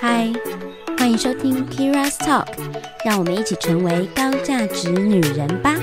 [0.00, 0.32] 嗨，
[0.96, 2.46] 欢迎收听 Kira's Talk，
[3.04, 5.74] 让我们一起成为高价值女人吧。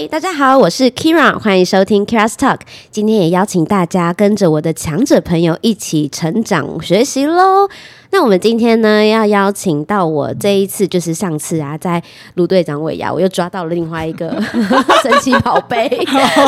[0.00, 2.60] 嗨，大家好，我是 Keira，欢迎收听 Keira's Talk。
[2.90, 7.68] 今天也邀请大家跟着我的强者朋友一起成长学习喽。
[8.12, 12.02] 那我们今天呢，要邀请到我这一次就是上次啊，在
[12.34, 14.30] 卢队长尾牙，我又抓到了另外一个
[15.04, 15.88] 神奇宝贝，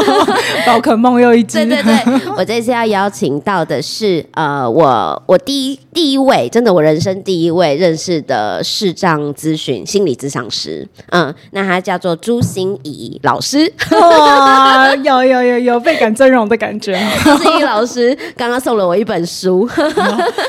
[0.67, 1.65] 宝可梦又一只。
[1.65, 13.71] 对对对，我这次要邀请到的是呃，我我第一第一位，真的我人生第一位认识的视障咨询心理咨商师，嗯，那他叫做朱心怡老师。
[13.91, 16.99] 哇，有有有有倍感尊荣的感觉。
[17.23, 19.69] 朱芯仪老师刚刚送了我一本书，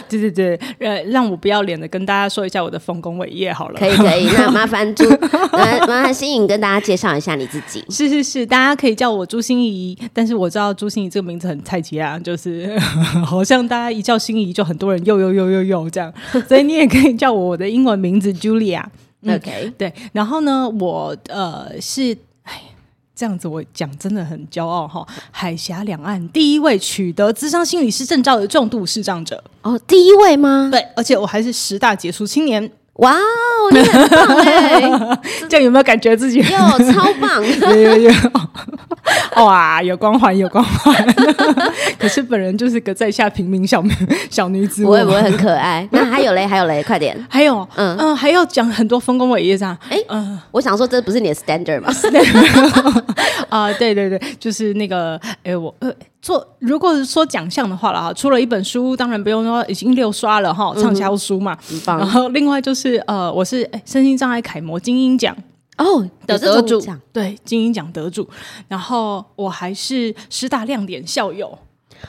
[0.07, 1.03] 对 对对，呃。
[1.13, 3.79] 让我不要脸的跟大家说一下我的丰功伟业好了。
[3.79, 5.03] 可以可以，那麻烦朱，
[5.51, 7.83] 麻麻烦心颖跟大家介绍一下你自己。
[7.89, 12.77] 是是是，大家可以叫我朱心怡，但是我知道朱心怡这个名字很菜鸡啊，就是
[13.25, 16.13] 好像大家一叫心怡就很多人又又又又又这样，
[16.47, 18.83] 所以你也可以叫我我的英文名字 Julia。
[19.27, 22.17] OK，嗯，对，然后呢，我呃是。
[23.15, 25.05] 这样子我讲真的很骄傲哈！
[25.31, 30.69] 海峡两岸第一位取得咨商心理师证照的重度视障者哦，第一位吗？
[30.71, 32.71] 对，而且我还是十大杰出青年。
[32.97, 34.81] 哇哦，你很棒哎！
[35.49, 37.43] 这样有没有感觉自己有超棒？
[37.73, 38.11] 有有有！
[39.43, 40.95] 哇，有光环，有光环。
[41.97, 43.83] 可是本人就是个在下平民小
[44.29, 45.87] 小女子，不会不会很可爱。
[45.91, 47.17] 那还有嘞，还有嘞，快点！
[47.27, 49.75] 还有，嗯嗯，还要讲很多丰功伟业这样。
[49.89, 51.91] 哎，嗯，我想说，这不是你的 standard 吗？
[53.49, 55.91] 啊，对对对，就是那个，哎，我呃。
[56.23, 61.57] 做如果是说奖项的话了哈，出了一本书，当然不用说已经六刷了哈，畅销书嘛。
[61.69, 65.35] 嗯、然后另外就是呃，我是哎身心障碍楷模精英奖
[65.77, 68.25] 哦的得主，对精英奖得主。
[68.69, 71.59] 然后我还是师大亮点校友，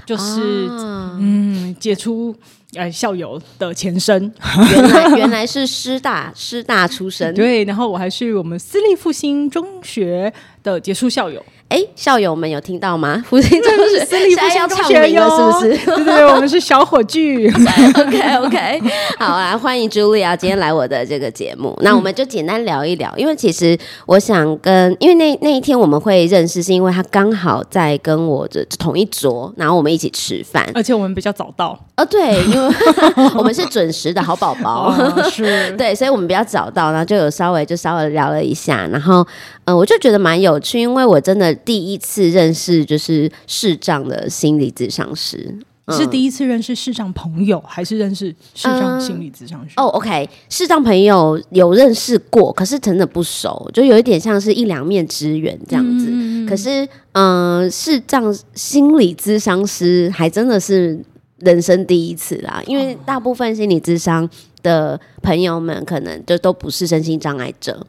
[0.07, 2.33] 就是、啊、嗯杰出
[2.75, 4.33] 呃校友的前身。
[4.71, 7.65] 原来原来是师大 师大出身，对。
[7.65, 11.45] 然后我还是我们私立复兴中学的杰出校友。
[11.71, 13.25] 哎，校友们有听到吗？
[13.29, 15.87] 复兴中学私立复兴中学有，是不是？
[15.87, 17.49] 对 对对，我们是小火炬。
[17.99, 18.83] OK OK，
[19.19, 21.77] 好啊，欢迎 Julia 今天来我的这个节目。
[21.83, 23.77] 那我们就简单聊一聊，因为其实
[24.07, 31.77] 我想跟，因为那那一天我们会认识，是因为他刚好在跟我的同一桌，然后我们一起吃饭，而且我们比较早到。
[31.97, 32.75] 哦，对，因为
[33.35, 39.23] 我们是准时的好宝宝，哦、是对，所以我们比较早到，然后就有稍微就稍微聊了一下，然后
[39.65, 41.54] 嗯、呃，我就觉得蛮有趣，因为我真的。
[41.55, 49.75] 第一次认识就是视障的心理咨商师，嗯、是第一次认识视障朋友，还是认识视障心理咨商师？
[49.77, 56.07] 哦、嗯 oh,，OK，视障朋友有认识过，可是真的不熟，就有一点像是一两面之缘这样子。
[56.11, 60.99] 嗯、可是，嗯、呃，视障心理咨商师还真的是
[61.41, 64.29] 人生第一次啦，因为大部分心理咨商
[64.63, 67.87] 的朋友们可能就都不是身心障碍者。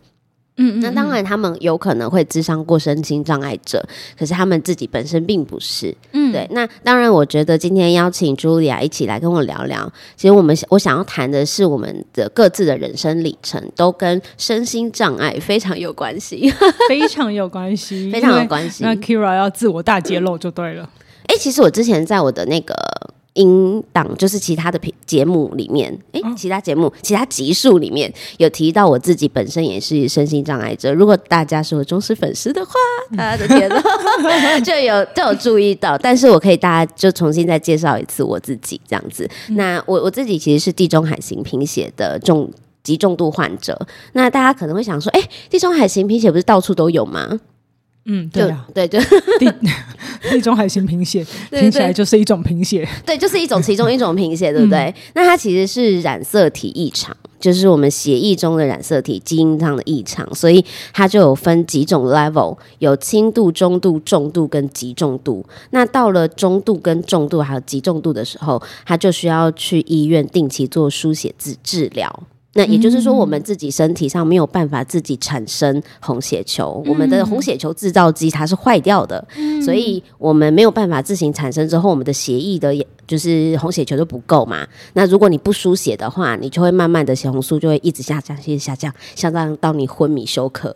[0.57, 3.85] 嗯，那当然，他们有可能会智商过身心障碍者，
[4.17, 5.93] 可是他们自己本身并不是。
[6.13, 6.47] 嗯，对。
[6.51, 16.49] 那当然，我觉得今天邀请 Julia 一起来跟我聊聊，其实我们我想要谈的是我们的各自的人生里程，都跟身心障碍非常有关系，
[16.87, 18.83] 非常有关系，非常有关系。
[18.83, 20.89] 那 Keira 要自我大揭露就对了。
[21.27, 22.73] 哎、欸，其实我之前在我的那个。
[23.35, 30.93] 音档就是其他的节目里面，哎、欸，其他节目、其他集数里面有提到我自己本身也是身心障碍者。
[30.93, 32.71] 如果大家是我忠实粉丝的话，
[33.15, 33.81] 他的天呐，
[34.61, 35.97] 就有就有注意到。
[35.97, 39.29] 但是我可以大家就重新再介绍一次我自己这样子。
[39.49, 42.49] 那我我自己其实是地中海型贫血的重
[42.83, 43.79] 极重度患者。
[44.13, 47.39] 那大家可能会想说，哎、欸，地中海型贫血不是到处都有吗？
[48.05, 48.99] 嗯，对啊，对对，
[49.39, 49.51] 地
[50.31, 54.79] 地中海型贫血听起来就是一种贫血，对，就是一种其中一种贫血，对不对？
[54.79, 60.63] 嗯、那它其实是染色体异常，就是我们血液中的染色体基因上的异常，所以
[60.93, 65.43] 它就有分几种 level，有轻度、中度、重度跟极重度。
[65.71, 72.23] 那到了中度跟重度还有极重度的时候，它就需要去医院定期做输血治治疗。
[72.57, 81.67] 那也就是说，我们自己身体上没有办法自己产生红血球，嗯、我们的红血球制造机它是坏掉的，嗯、所以我们没有办法自行产生。
[81.67, 82.73] 之后，我们的血液的，
[83.05, 84.65] 就是红血球就不够嘛。
[84.93, 90.73] 那如果你不输血的话，你就会慢慢的血红素就会一直下降，一直下降，下降到你昏迷休克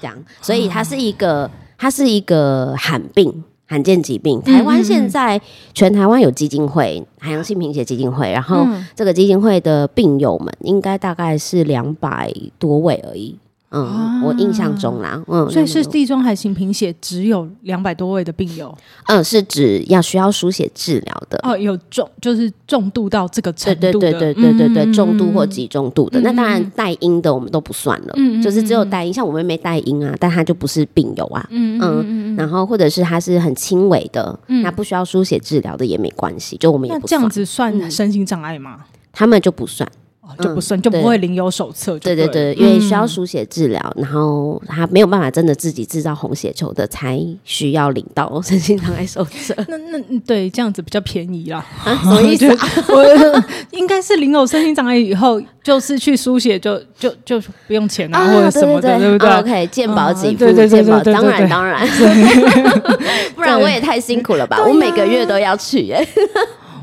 [0.00, 0.16] 这样。
[0.40, 3.44] 所以它是一个，它是一个罕病。
[3.66, 5.40] 罕见疾病，台湾现在
[5.72, 13.36] 全台湾有基金会，海洋性贫血基金会，然后这个基金会的病友们应该大概是两百多位而已。
[13.74, 18.72] 嗯，啊、我印象中啦，嗯，所以是地中海型贫血只有两百多位的病友，
[19.08, 21.40] 嗯，是指要需要输血治疗的。
[21.42, 38.84] 哦，有重就是重度到这个程度，对对对对对对对，重度或极重度的，嗯、那当然带因的我们都不算了，嗯，就是只有带因，像我妹妹带因啊，但她就不是病友啊，嗯嗯嗯，然后或者是她是很轻微的，那、嗯、不需要输血治疗的也没关系，就我们也不这样子算身心障碍吗？
[39.12, 39.88] 他们就不算。
[40.38, 41.98] 就不算，嗯、就不会领有手册。
[41.98, 49.54] 对对对，因为需要输血治疗，嗯、然后他没有办法真的自己制造红血球的，才需要领到身心障碍手册。
[49.68, 51.64] 那那对这样子比较便宜啦。
[51.84, 52.68] 啊、 什么意思、啊？
[52.88, 53.44] 我
[53.76, 61.86] 应该是领有身心障碍以后，就是去输血就就就不用钱啊，或者什么的，对不对？OK，健保给付，健保当然当然，
[63.36, 64.64] 不然我也太辛苦了吧？
[64.66, 66.06] 我每个月都要去耶。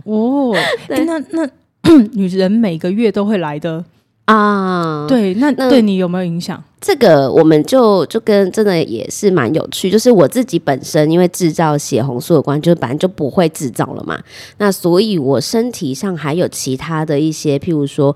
[0.05, 0.55] 哦，
[0.87, 1.49] 那那。
[2.13, 3.83] 女人每个月都会来的
[4.25, 6.63] 啊，对，那那对你有没有影响？
[6.79, 14.19] 这个我们就就跟真的也是蛮有趣，就是我自己本身因为制造血红素的关，就是本来就不会制造了嘛，
[14.57, 18.15] 那所以我身体上还有其他的一些，譬如说，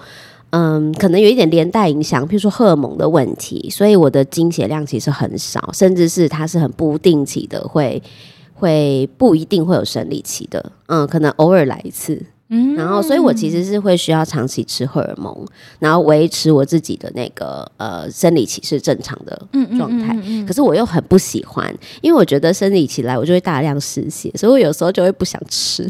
[0.52, 8.02] 嗯，可能有一点连带影响，譬如说荷尔蒙的问题，所以我的经血量其实很少，甚至是它是很不定期的，会
[8.54, 12.20] 会不一定会有生理期的，嗯，可能偶尔来一次。
[12.50, 15.36] 嗯，然后，所以我其实是会需要长期吃荷尔蒙，
[15.80, 19.36] 然后维持我自己的那个呃生理期是正常的
[19.76, 20.14] 状态。
[20.14, 25.90] 嗯嗯嗯嗯、可是我又很不喜欢，因为我觉得生理期来我就会大量失血，所以我有时候就会不想吃。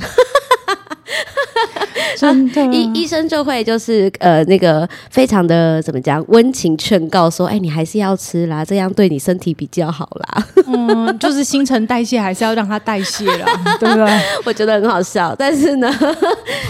[2.17, 10.47] 真的，医医生就会就是呃那个非常的怎么讲温情劝告说，哎，你还是要吃啦，这样对你身体比较好啦。
[10.67, 13.45] 嗯，就是新陈代谢还是要让它代谢啦，
[13.79, 14.19] 对不对？
[14.45, 15.93] 我觉得很好笑，但是呢，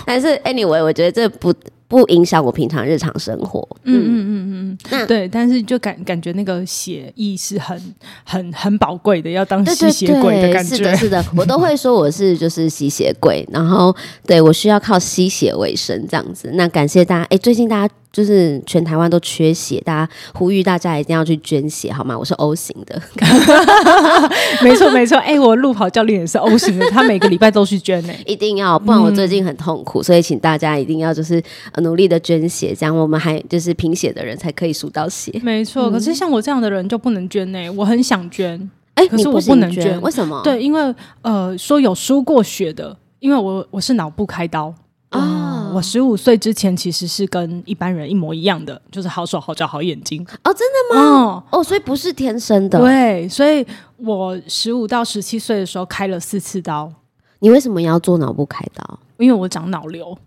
[0.06, 1.54] 但是 anyway，我觉得这不。
[1.88, 3.68] 不影响我平常日常生活。
[3.84, 10.78] 嗯嗯嗯嗯嗯，对，但是就感感觉那个血意是很很很宝贵的，要当吸血鬼的感觉。
[10.78, 13.96] 对对对，是的，是的， 我都会说我是就是吸血鬼，然后
[14.26, 16.50] 对我需要靠吸血为生这样子。
[16.54, 17.94] 那感谢大家，哎，最近大家。
[18.16, 22.18] 就是全台湾都缺血，大家呼吁大家一定要去捐血，好吗？
[22.18, 23.02] 我是 O 型的，
[24.64, 25.18] 没错没错。
[25.18, 31.44] 哎、欸，我路跑教练也是 O 型的，他每个礼拜都去捐呢、欸， 一定要，不然我最近很痛苦，嗯、所以请大家一定要就是
[31.80, 35.38] 努力的捐血，这样我们还就是贫血的人才可以数到血。
[35.44, 38.58] 没错，嗯、可是像我这样的人就不能捐呢、欸，我很想捐，
[38.94, 40.40] 哎、欸，可是我不能捐，捐为什么？
[40.42, 44.74] 对，因为呃，说有输过血的，因为我我是脑部开刀。
[45.18, 45.72] 啊！
[45.74, 50.26] 我十五岁之前其实是跟一般人一模一样的，就是好手好脚好眼睛。
[50.44, 51.02] 哦，真的吗？
[51.02, 52.80] 哦，哦，所以不是天生的。
[52.80, 53.66] 对，所以
[53.98, 56.92] 我十五到十七岁的时候开了四次刀。
[57.40, 59.00] 你为什么要做脑部开刀？
[59.18, 60.18] 因为我长脑瘤。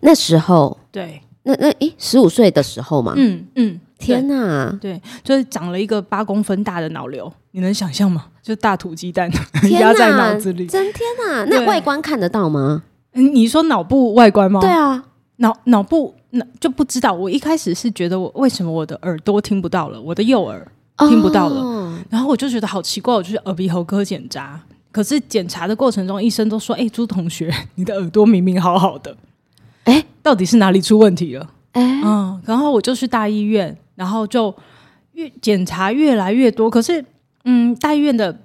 [0.00, 3.14] 那时候，对，那那诶，十五岁的时候嘛。
[3.16, 4.76] 嗯嗯，天哪！
[4.80, 8.26] 对，就是长了一个八公分大的脑瘤，你能想象吗？
[8.42, 9.30] 就大土鸡蛋
[9.62, 11.44] 天 压在脑子里，真天哪！
[11.44, 12.82] 那外观看得到吗？
[13.12, 14.60] 你说脑部外观吗？
[14.60, 15.04] 对啊，
[15.36, 17.12] 脑脑部那就不知道。
[17.12, 20.66] 我一开始是觉得我为什么我的耳朵听不到了，我的右耳
[20.98, 24.60] 听不到了，哦、然后我就觉得好奇怪，我就去耳鼻喉科检查。
[24.92, 29.16] 可是检查的过程中，医生都说：“哎、欸，朱同学，你的耳朵明明好好的，
[29.84, 34.52] 哎、欸， 到底是哪里出问题了？”哎、欸，嗯，然后我就去大医院，然后就
[35.12, 36.68] 越检查越来越多。
[36.68, 37.04] 可是，
[37.44, 38.36] 嗯，大医院的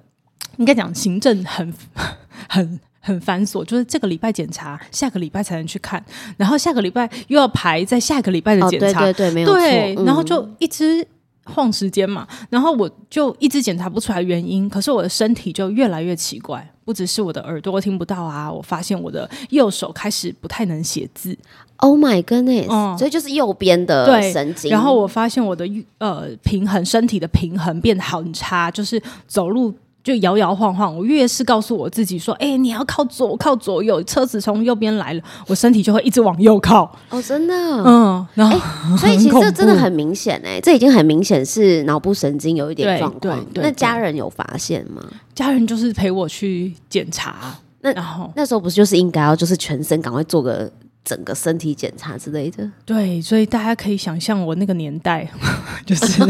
[0.56, 1.74] 应该讲行政很
[2.48, 2.80] 很。
[3.06, 6.04] 很繁琐，就是这个礼拜检查，下个礼拜才能去看，
[6.36, 11.06] 然后下个礼拜又要排在下个礼拜的检查，哦、对对对，没有错，对，然后就一直
[11.44, 21.38] 晃时间嘛，嗯、然后我就一直检查不出来原因，可是我的身体就越来越奇怪，不只是我的耳朵听不到啊，我发现我的右手开始不太能写字
[21.76, 25.64] ，Oh my goodness，嗯，所以就是右边的神经，然后我发现我的
[25.98, 29.72] 呃平衡，身体的平衡变得很差，就是走路。
[30.06, 37.52] 就摇摇晃晃，我越是告诉我自己说：“哎、欸，你要靠左，靠左右，车子从右边来了，我身体就会一直往右靠。”哦，真的，
[37.84, 38.62] 嗯，然后、欸，
[38.96, 43.44] 所以其实这真的很明显，哎，这已经很明显是脑部神经有一点状况。
[43.54, 45.02] 那家人有发现吗？
[45.34, 50.70] 家人就是陪我去检查，那然后那时候不是就是应该要就是全身赶快做个
[51.04, 52.70] 整个身体检查之类的？
[52.84, 55.28] 对，所以大家可以想象我那个年代，
[55.84, 56.22] 就 是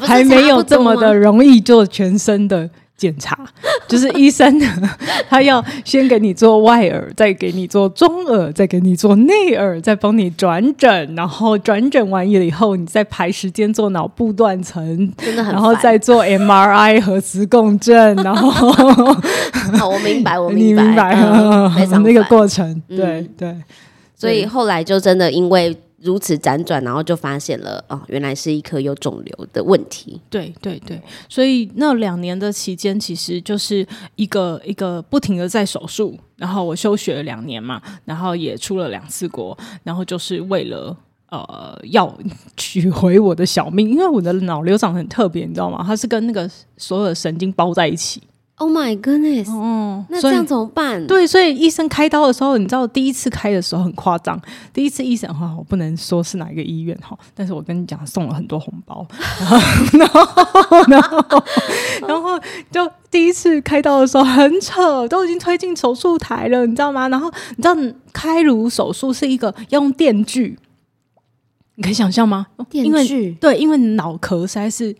[0.00, 2.70] 还没有这么的容易做全身的。
[2.96, 3.38] 检查。
[3.88, 4.52] 就是医生，
[5.30, 14.84] 他要先给你做外耳，再给你做中耳，再给你做内耳，再帮你转诊，然后转诊完了以后，你再排时间做脑部断层，
[15.18, 23.54] 真的很，然后再做 MRI 核磁共振，然后好， 我明白， 我明白，明白，非常那个过程，对对。
[24.18, 30.20] 所以后来就真的因为如此辗转，然后就发现了哦，原来是一颗有肿瘤的问题。
[30.28, 33.86] 对对对，所以那两年的期间，其实就是
[34.16, 40.96] 一个一个不停的在手术，然后我休学了两年嘛，然后也出了两次国，然后就是为了
[41.30, 42.14] 呃要
[42.56, 45.82] 取回我的小命，因为我的脑瘤长得很特别，你知道吗？
[45.86, 48.22] 它是跟那个所有的神经包在一起。
[48.58, 49.50] Oh my goodness！
[49.50, 51.06] 哦，那这样怎么办？
[51.06, 54.40] 对，所以医生开刀的时候，你知道第一次开的时候很夸张。
[54.72, 59.06] 第一次医生哈，我不能说是哪一个医院哈，但是我跟你讲，送了很多红包，
[59.92, 60.20] 然后
[60.88, 61.44] 然后
[62.08, 67.08] 然后就第一次开刀的时候很扯，都已经推进手术台了，你知道吗？
[67.10, 67.76] 然后你知道
[68.14, 70.58] 开颅手术是一个要用电锯，
[71.74, 72.46] 你可以想象吗？
[72.70, 74.96] 电锯对，因为脑壳实在是。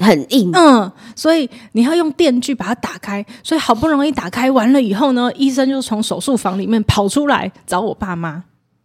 [0.00, 8.42] 很硬，嗯，所以你要用电锯把它打开，所以好不容易打开完了以后呢，医生就从手术房里面跑出来找我爸妈，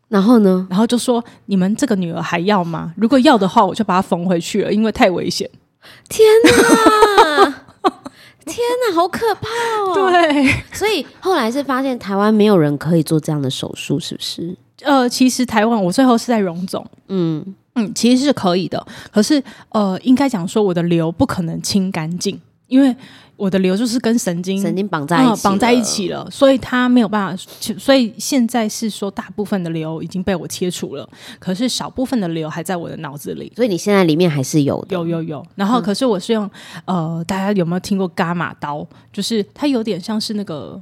[0.10, 2.94] 然后呢，然后就说：“你们这个女儿还要吗？
[2.98, 5.50] 如果要的话，我就把它缝回去了，因为太危险。”
[6.10, 7.44] 天哪，
[8.46, 8.58] 天
[8.90, 9.48] 哪，好可怕
[9.88, 9.94] 哦！
[10.12, 14.56] 对，所以后来是发现台湾没有人可以做这样的手术，是不是？
[14.82, 17.56] 呃，其实台湾我最后是在荣总，嗯。
[17.76, 22.96] 嗯，其实是可以的，可是呃，应该讲说我的瘤不可能清干净，因为
[23.36, 27.44] 我的瘤就是跟神经神经绑在一起，绑在一起了，所以它没有办法。
[27.78, 31.06] 所以现在是说，大部分的瘤已经被我切除了，
[31.38, 33.52] 可是少部分的瘤还在我的脑子里。
[33.54, 35.46] 所以你现在里面还是有的，有有有。
[35.56, 36.50] 然后，可是我是用、
[36.86, 38.88] 嗯、呃，大家有没有听过伽马刀？
[39.12, 40.82] 就是它有点像是那个。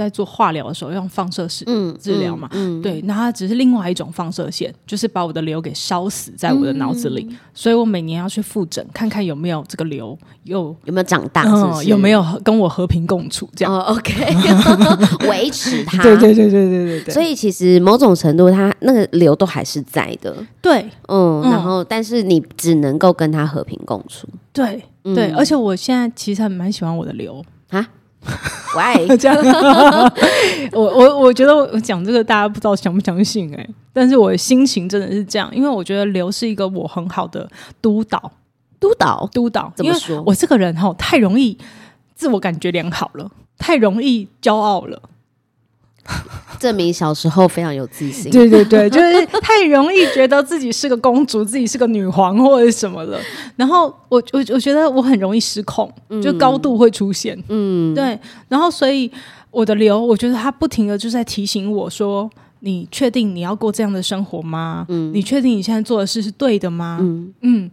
[0.00, 1.62] 在做化疗的时候用放射式
[2.00, 2.48] 治疗嘛？
[2.52, 13.74] 嗯嗯嗯、对，那它只是另外一种放射线，就是把我的瘤给烧死在我的脑子里，嗯、所以我每年要去复诊，看看有没有这个瘤有有没有长大是是、嗯，有没有跟我和平共处这样。
[13.74, 16.02] 哦、 OK，维持它。
[16.02, 17.12] 对对对对对对对。
[17.12, 20.34] 所以其实某种程度，它那个瘤都还是在的。
[20.62, 24.26] 对，嗯，然后但是你只能够跟它和平共处。
[24.52, 27.86] 对对，而且我现在其实还蛮喜欢我的瘤啊。
[28.76, 29.36] 喂， 这样，
[30.72, 37.48] 我我我觉得我讲这个大家不知道相不相信哎、欸，但是我的心情真的是这样，因为我觉得刘是一个我很好的
[37.82, 38.30] 督导，
[38.78, 40.22] 督导督导，怎么说？
[40.26, 41.56] 我这个人哈太容易
[42.14, 45.00] 自我感觉良好了，太容易骄傲了。
[46.58, 53.18] 证明小时候非常有自信，对对对，就是太容易觉得自己是个公主，自己是个女皇或者什么的。
[53.56, 55.90] 然后我我我觉得我很容易失控，
[56.22, 58.18] 就高度会出现，嗯，对。
[58.48, 59.10] 然后所以
[59.50, 64.84] 我的流，我觉得他不停的就在提醒我说：“你确定你要过这样的生活吗？
[64.90, 66.98] 嗯，你确定你现在做的事是对的吗？
[67.00, 67.70] 嗯嗯。”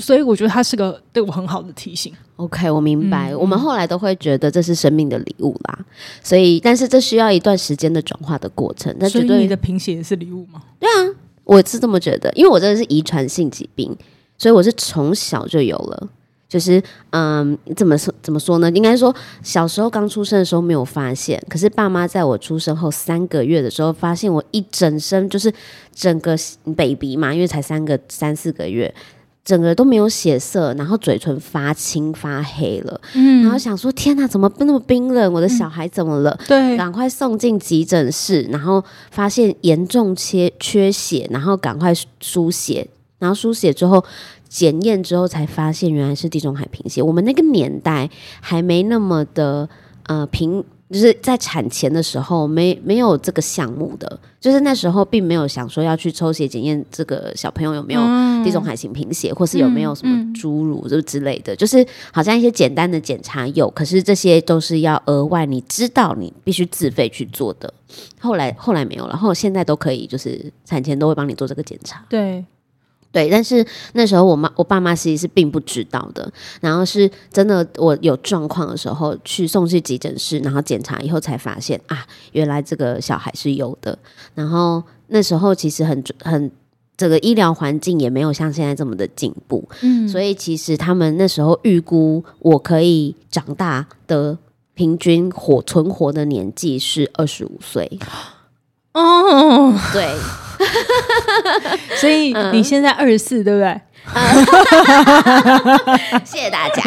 [0.00, 2.12] 所以我觉得他是个对我很好的提醒。
[2.36, 3.32] OK，我明白。
[3.32, 5.78] 嗯、我们后来都会觉得这是生命的礼物啦。
[6.22, 8.94] 所以，但是这需要一段时间的转化的过程。
[8.98, 10.62] 那绝对你的贫血也是礼物吗？
[10.80, 12.32] 对啊，我是这么觉得。
[12.34, 13.96] 因为我真的是遗传性疾病，
[14.36, 16.08] 所以我是从小就有了。
[16.46, 18.70] 就是嗯，怎么说怎么说呢？
[18.72, 25.52] 应该说小时候刚出生的时候没有发现，可是爸妈在我出生后三个月的时候发现我一整身就是
[25.92, 26.36] 整个
[26.76, 28.92] baby 嘛，因为才三个三四个月。
[29.44, 35.30] 整个都没有血色，然后嘴唇发青发黑了，嗯，然后想说天哪，怎么那么冰冷？
[35.32, 36.30] 我的小孩怎么了？
[36.40, 44.02] 嗯、对，赶快送进急诊室，然后发现严重缺缺血，然后赶快输血，然后输血之后
[44.48, 47.02] 检验之后才发现原来是地中海贫血。
[47.02, 48.08] 我们那个年代
[48.40, 49.68] 还没那么的
[50.06, 50.64] 呃贫。
[50.94, 58.00] 就是在产前的时候没没有这个项目的，就是那时候并没有想说要去抽血检验这个小朋友有没有
[58.44, 67.74] 地中海型贫血，嗯、或是有没有什么侏儒这之类的，嗯嗯、就是好像一些简单的检查有，可是这些都是要额外你知道你必须自费去做的。
[68.20, 72.04] 后来后来没有了，然后现在都可以，就是产前都会帮你做这个检查。
[72.08, 72.44] 对。
[73.14, 76.28] 对，但是那时候我妈、我爸妈其实是并不知道的。
[76.60, 83.96] 然后是真的，我有状况的时候去送去急诊室，然后检查以后才发现啊，原来这个小孩是有的。
[84.34, 86.50] 然后那时候其实很很，
[86.96, 94.36] 这个医疗环境也没有像现在这么的进步，嗯，所以其实他们那时候预估我可以长大的
[94.74, 98.00] 平均活存活的年纪是二十五岁。
[98.92, 100.04] 哦，对。
[101.96, 103.80] 所以你现在二十四，对不对？
[106.24, 106.82] 谢谢大家。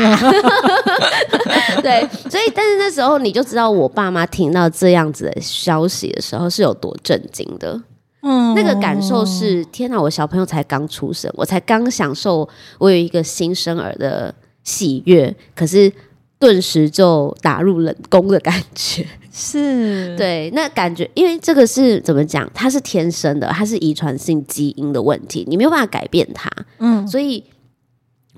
[1.82, 7.82] 对，所以但是那时候你就知道，我爸妈听到这样子的消息的时候是有多震惊的。
[8.22, 15.92] 嗯，那个感受是：天哪，我小朋友才刚出生，我才刚享受我有一个新生儿的喜悦，可是
[16.38, 19.06] 顿时就打入冷宫的感觉。
[19.40, 22.50] 是，对，那感觉，因为这个是怎么讲？
[22.56, 26.50] 它是天生的，它是遗传性基因的问题，你没有办法改变它。
[26.80, 27.44] 嗯，所以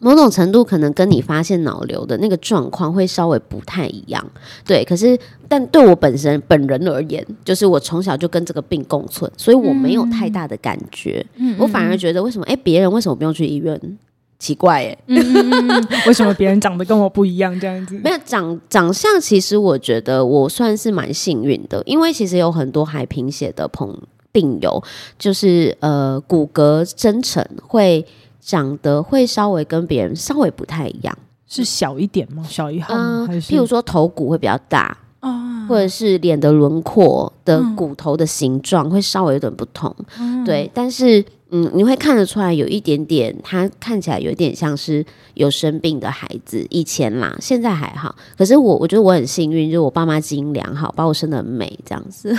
[0.02, 4.30] 某种程度可能跟你发现脑瘤的那个状况会稍微不太一样。
[4.66, 11.26] 对，可是但对我本身本人而言，就是我从小就跟这个病共存，所以我没有太大的感觉。
[11.36, 12.46] 嗯，我反而觉得为什么？
[12.46, 13.98] 哎，别人为什么不用去医院？
[14.40, 17.58] 奇怪哎、欸嗯嗯嗯， 为什么别人长得跟我不一样？
[17.60, 23.94] 这样子没有长长相，其实我觉得我算是蛮幸运的，因为其实有很多海贫血的朋
[24.32, 24.82] 病友，
[25.18, 28.06] 就是呃骨骼增成会
[28.40, 32.42] 长得会稍微跟别人稍微不太一样，是小一点吗？
[32.50, 33.26] 小一号吗？
[33.28, 41.26] 还是譬如说头骨会比较大啊，或者是脸的轮廓的骨头的形状会稍微有点不同，嗯、对，但是。
[41.52, 45.04] 嗯，你会看得出来有一点点，他看起来有点像是
[45.34, 46.66] 有生病的孩子。
[46.70, 48.16] 以前啦，现在还好。
[48.38, 52.36] 可是我，我觉得我很幸运，就是我爸妈基因良好，把我生的很美，这样子。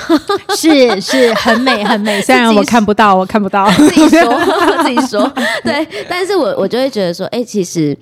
[0.56, 2.22] 是是，很美很美。
[2.22, 4.40] 虽然我看不到，我看不到， 自己说
[4.84, 5.32] 自己说。
[5.64, 7.96] 对，但是我我就会觉得说，哎、欸，其实。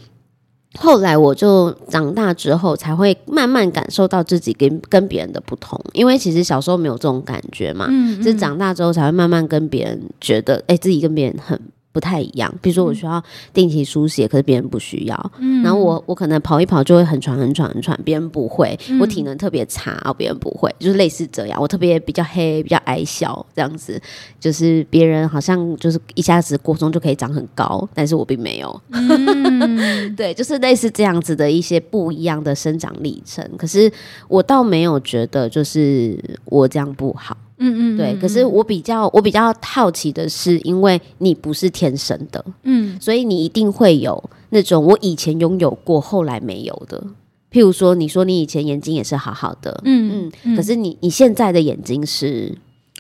[0.79, 11.59] 后来我就长大之后，才会慢慢感受到自己跟跟别人的不同，因为其实小时候没有这种感觉嘛，嗯，嗯，是长大之后才会慢慢跟别人觉得，哎，自己跟别人很。
[11.99, 13.21] 不太一样，比如说我需要
[13.53, 15.33] 定期书写，嗯、可是别人不需要。
[15.41, 18.79] 嗯，然后我我可能跑一跑就会很喘很喘很喘，别人不会。
[18.89, 21.61] 嗯、我体能特别差，啊，别人不会，就是类似这样。
[21.61, 24.01] 我特别比较黑，比较矮小这样子，
[24.39, 28.81] 就是别人好像就是一下子过中就可以长很高，但是我并没有。
[28.93, 33.45] 嗯、 对，就是类似这样子的一些不一样的生长历程。
[33.59, 33.91] 可是
[34.29, 37.37] 我倒没有觉得就是我这样不好。
[37.59, 38.17] 嗯，嗯嗯，对。
[38.21, 47.03] 可是我比较我比较好奇的是，因为你不是天生的，嗯，所以你一定会有那种我以前拥有过，后来没有的。
[47.51, 52.55] 譬如说，你说你以前眼睛也是好好的，嗯嗯，可是你你现在的眼睛是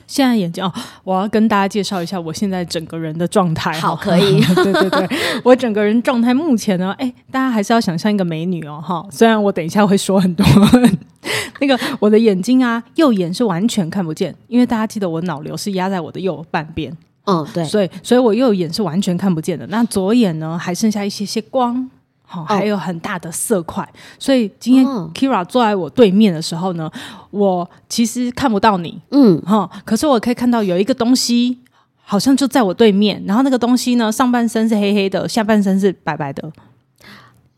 [0.08, 0.72] 现在眼睛哦，
[1.04, 3.70] 我要跟大家介绍一下我现在整个人的状态。
[3.78, 5.08] 好，可以，对 对对，
[5.44, 10.44] 我整个人状态目前呢，哎，大家还是要想象一个美女哦，哈，虽然我等一下会说很多。
[11.60, 16.90] 那个我的眼睛啊，右眼是完全看不见，因为大家记得我脑瘤是压在我的右半边，
[17.26, 19.66] 嗯，对，所以所以我右眼是完全看不见的。
[19.66, 21.90] 那左眼呢，还剩下一些些光，
[22.30, 23.88] 好、哦，还有很大的色块。
[24.18, 26.88] 所以今天 Keira 坐在我对面的时候呢，
[27.30, 31.58] 我其实看不到你，嗯，哈，可是我可以看到有一个东西，
[32.04, 33.20] 好像就在我对面。
[33.26, 36.52] 然后那个东西呢，上半身是黑黑的，下半身是白白的，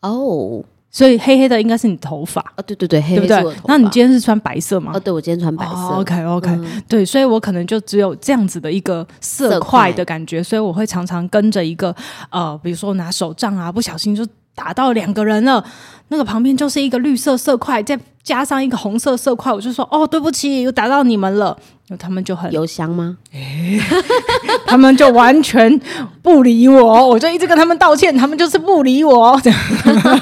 [0.00, 0.64] 哦。
[0.92, 3.54] 所以黑黑的应该是你头发啊，对对对，黑黑的。
[3.66, 4.90] 那你今天是穿白色吗？
[4.92, 5.72] 哦，对，我今天穿白色。
[5.72, 11.94] Oh, OK OK，嗯，对，所以我可能就只有这样子的一个色块的感觉，所以我会常常跟着一个
[12.30, 15.64] 呃，比如说拿手杖啊，不小心就打到两个人了，
[16.08, 21.56] 那个旁边就是一个绿色色块，再加上一个红色色块，我就说哦，对不起，又打到你们了。
[21.98, 23.16] 他们就很油香吗？
[24.64, 25.80] 他们就完全
[26.22, 29.36] 不理我，我就一直跟他们道歉，他们就是不理我。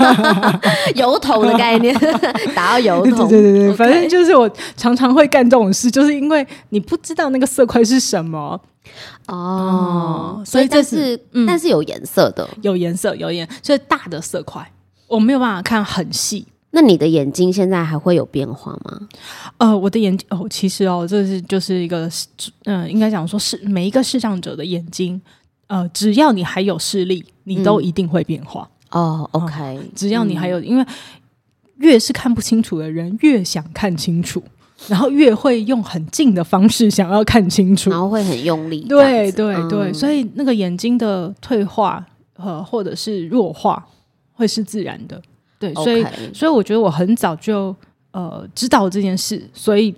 [0.96, 1.94] 油桶的概念，
[2.56, 8.58] 打到油桶，对对对反正就是我常常会干这种事，就是因为你不知道那个色块是什么
[9.27, 14.70] 哦，嗯、所以这是，嗯、但是有颜色的，有颜色，有颜，所以大的色块
[15.07, 16.46] 我没有办法看很细。
[16.70, 19.01] 那你的眼睛现在还会有变化吗？
[19.57, 22.07] 呃，我的眼睛哦，其实哦，这是就是一个，
[22.64, 25.18] 嗯、呃，应该讲说是每一个视障者的眼睛，
[25.68, 28.68] 呃，只要你还有视力，你都一定会变化。
[28.90, 30.85] 嗯、哦，OK，、呃、只要你还有，嗯、因为
[31.77, 34.42] 越是看不清楚的人，越想看清楚，
[34.86, 38.80] 然后越会用很近的方式想要看清楚，然后会很用力。
[38.88, 42.04] 对对对，嗯、所以那个眼睛的退化
[42.36, 43.84] 呃，或者是弱化，
[44.32, 45.20] 会是自然的。
[45.58, 47.74] 对，所以.所以我觉得我很早就
[48.12, 49.92] 呃知道这件事，所以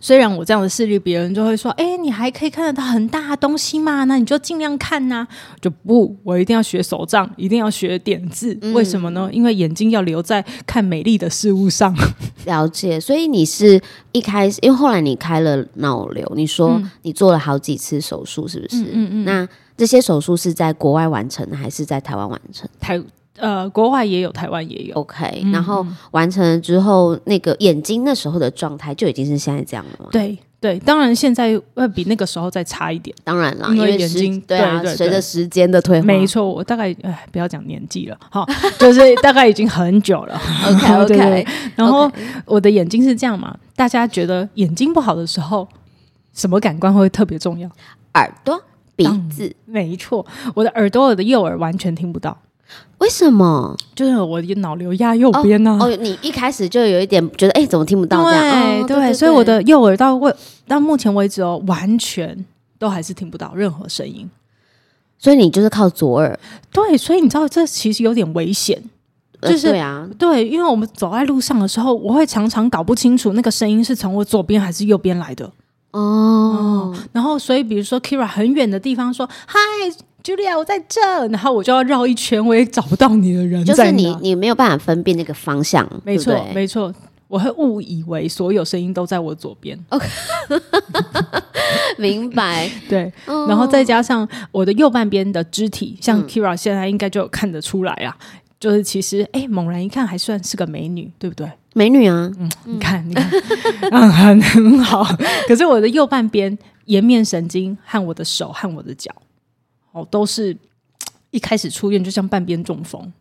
[0.00, 4.04] 虽然我这样的视力，别人就会说，哎，你还可以看得到很大的东西嘛？
[4.04, 5.28] 那你就尽量看呐、啊。
[5.60, 8.56] 就不，我一定要学手杖，一定要学点字。
[8.62, 9.28] 嗯、为什么呢？
[9.32, 11.94] 因为眼睛要留在看美丽的事物上。
[12.46, 13.00] 了解。
[13.00, 13.80] 所以你是
[14.12, 18.82] 一开始，因为后来你开了脑瘤，你说你做了好几次手术，是不是？
[18.92, 22.68] 嗯嗯，那这些手术是在国外完成的，还是在台湾完成？
[22.80, 23.00] 台。
[23.38, 24.94] 呃，国外也有，台湾也有。
[24.96, 30.08] OK，然后完成了之后，嗯、那个眼睛那时候的状态就已经是现在这样了吗？
[30.12, 33.14] 对对，当然现在会比那个时候再差一点。
[33.22, 36.48] 当然了，因为眼睛对啊，随着时间的退化，没错。
[36.48, 38.44] 我大概哎，不要讲年纪了，哈，
[38.78, 40.40] 就是大概已经很久了。
[40.66, 41.46] OK OK，对对，
[41.76, 42.10] 然后
[42.44, 43.56] 我的眼睛是这样嘛？
[43.76, 45.68] 大家觉得眼睛不好的时候，
[46.34, 47.70] 什么感官会特别重要？
[48.14, 48.60] 耳朵、
[48.96, 50.26] 鼻子，没错。
[50.56, 52.36] 我的耳朵，我的右耳完全听不到。
[52.98, 53.76] 为什么？
[53.94, 55.88] 就是我的脑瘤压右边呢、啊哦？
[55.88, 58.86] 哦，你一开始就有一点觉得，哎，怎么听不到这样？
[58.86, 60.34] 对、所以我的右耳到为
[60.66, 62.44] 到目前为止哦，完全
[62.78, 64.28] 都还是听不到任何声音。
[65.16, 66.38] 所以你就是靠左耳。
[66.72, 68.82] 对，所以你知道这其实有点危险。
[69.40, 75.46] 就是、呃、对啊，对，因为我们走在路上的时候，我会常常搞不清楚那个声音是从我左边还是右边来的。
[75.92, 79.58] 哦、嗯，然后所以比如说 Kira 很远的地方说嗨。
[80.22, 83.64] Julia，我在这，然后我就要绕一圈，我也找不到你的人。
[83.64, 85.88] 就是你，你没有办法分辨那个方向。
[86.04, 86.92] 没错，没错，
[87.28, 89.78] 我会误以为所有声音都在我左边。
[89.88, 90.06] OK，
[91.96, 92.70] 明白。
[92.90, 101.50] 对，然后再加上我的右半边的肢体，像 Kira 现在应该就有看得出来啊，嗯、就是其实哎，猛然一看还算是个美女，对不对？
[101.74, 103.30] 美女啊，嗯，你看，你看，
[103.92, 105.06] 嗯，很很好。
[105.46, 109.10] 可是我的右半边颜面神经和我的手和我的脚。
[110.00, 110.56] 哦，都是
[111.30, 113.12] 一开始出院就像半边中风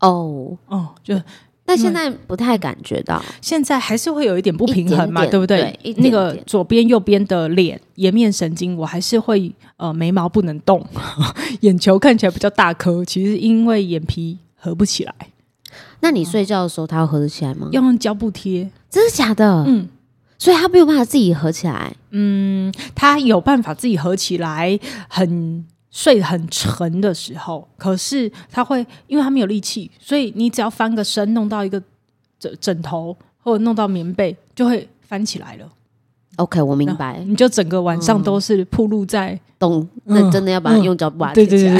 [0.00, 1.20] 哦哦，就
[1.64, 5.78] 但现在不太感觉到，现在还是会有一点不平衡嘛，点点对不对？
[5.82, 10.84] 对那个左边右边的脸颜面神经，我还是会呃眉毛不能动，
[11.60, 15.14] 眼球看起来比较大颗，其实因为眼皮合不起来。
[16.00, 17.68] 那你睡觉的时候，它要合得起来吗？
[17.70, 19.64] 要用胶布贴，真的假的？
[19.66, 19.88] 嗯。
[20.36, 21.94] 所以它没有办法自己合起来。
[22.10, 24.76] 嗯，它有办法自己合起来，
[25.08, 25.64] 很。
[25.92, 31.80] 睡得很沉的时候，可是他会，因为他没有力气，所以你只要翻个身，弄到一个
[32.40, 35.68] 枕枕头或者弄到棉被，就会翻起来了。
[36.36, 37.22] OK，我明白。
[37.26, 39.86] 你就整个晚上都是铺露在，懂？
[40.04, 41.74] 那真的要把它用胶布把它贴起来。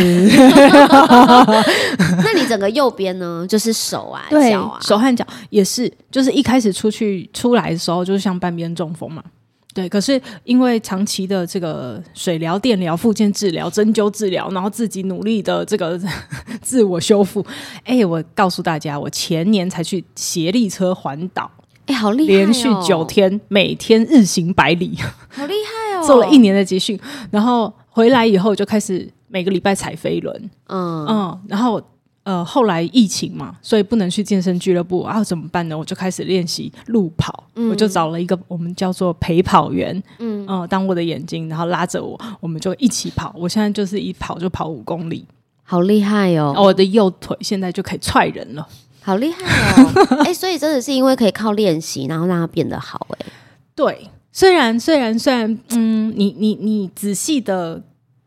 [2.23, 3.47] 那你整个右边呢？
[3.49, 9.25] 就是手啊，脚啊，手和脚也是，就是一开始出去出来的时候，就是像半边中风嘛。
[9.75, 15.99] 对，可是因为长期的这个水疗、电疗、复健治疗、针灸治疗，然后自己努力的这个
[16.61, 17.45] 自我修复，
[17.85, 21.51] 哎，我告诉大家，我前年才去协力车环岛，
[21.87, 22.37] 哎，好厉害哦！
[22.37, 24.99] 连续九天，每天日行百里，
[25.31, 26.07] 好厉害哦！
[26.07, 26.99] 做了一年的集训，
[27.31, 31.83] 然后回来以后就开始每个礼拜踩飞轮，嗯嗯，然后。
[32.25, 35.77] 呃，后来疫情嘛，所以不能去健身俱乐部啊，怎么办呢？
[35.77, 43.35] 我就开始练习路跑，嗯、我就找了一个我们叫做陪跑员，嗯、呃、当我的眼睛，然后拉着我，我们就一起跑。
[43.37, 45.27] 我现在就是一跑就跑五公里，
[45.65, 46.55] 好厉害哦！
[46.57, 48.69] 我的右腿现在就可以踹人了，
[49.01, 49.91] 好厉害哦！
[50.23, 53.27] 哎、欸，所以真的是因为可以靠练习，然后让它变得好、欸。
[53.27, 53.33] 哎，
[53.75, 57.83] 对，虽然虽然虽然，嗯，你你你仔细的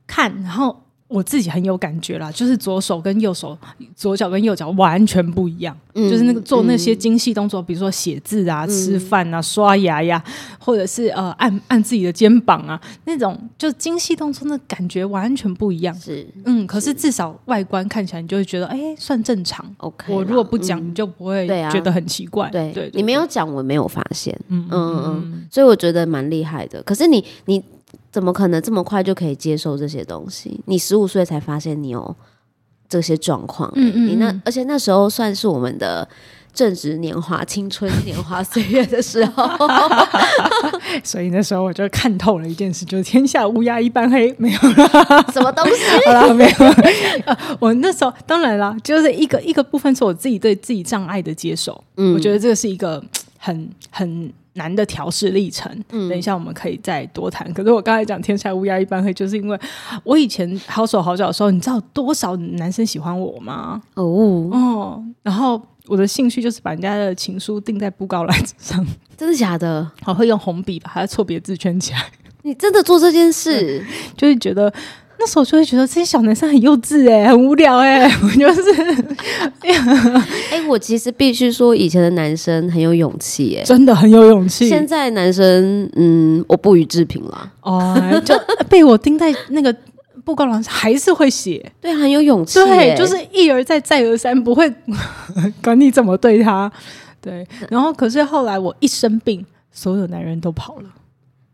[0.05, 0.81] 看，然后。
[1.15, 3.57] 我自己很有感觉啦，就是左手跟右手，
[3.95, 5.73] 左脚跟右脚完全不一样。
[5.93, 10.21] 嗯、就是那个做那些精细动作，嗯、比如说写字啊、嗯、吃饭啊、刷牙呀，
[10.59, 15.95] 或者是呃按按自己的肩膀啊，那种就精细动作，那感觉完全不一样。
[15.95, 19.65] 是，嗯，可是至少外观看起来，你就会觉得哎、欸，算正常。
[19.77, 22.49] OK，我如果不讲，你就不会觉得很奇怪。
[22.49, 24.37] 对，对，你没有讲，我没有发现。
[24.49, 26.83] 嗯嗯嗯，所以我觉得蛮厉害的。
[26.83, 27.63] 可是你你。
[28.15, 30.57] 怎么可能这么快就可以接受这些东西？
[30.67, 32.15] 你十五岁才发现你有
[32.87, 36.07] 这些状况，嗯，嗯嗯，你那而且那时候算是我们的
[36.53, 39.43] 正值年华、青春年华岁月的时候，
[41.03, 47.37] 所以那时候我就看透了一件事，就是天下乌鸦一般黑，没有了什么东西， 好了，没有了。
[47.59, 53.03] 我那时候当然啦，就是一个一个部分是我自己对自己障碍的接受，嗯，我觉得这个是一个
[53.37, 54.31] 很很。
[54.55, 57.51] 难的调试历程，嗯，等一下我们可以再多谈。
[57.53, 59.57] 可是我刚才讲天才乌鸦一般黑，就是因为
[60.03, 63.81] 我以前好手好脚的时候，你知道多少男生喜欢我吗？
[63.93, 69.91] 哦哦，然后我的兴趣就是把人家的情书钉在布告栏上，真的假的？
[70.01, 72.03] 好会用红笔把他的错别字圈起来。
[72.43, 73.83] 你真的做这件事，
[74.17, 74.73] 就是觉得。
[75.17, 78.61] 那时候就会觉得这些小男生很幼稚哎、欸，很无聊哎、欸， 我就是
[80.51, 84.67] 哎我其实必须说，以前的男生很有勇气哎、欸，真的很有勇气。
[84.67, 87.51] 现在男生，嗯，我不予置评了。
[87.61, 88.35] 哦，就
[88.69, 89.75] 被我盯在那个
[90.23, 94.71] 布告栏上，还是会写，对，很有勇气、欸，对，就是一而再，再而三，不会
[95.63, 96.71] 管你怎么对他。
[97.21, 100.89] 对，然后可是后来我一生病，所有男人都跑了。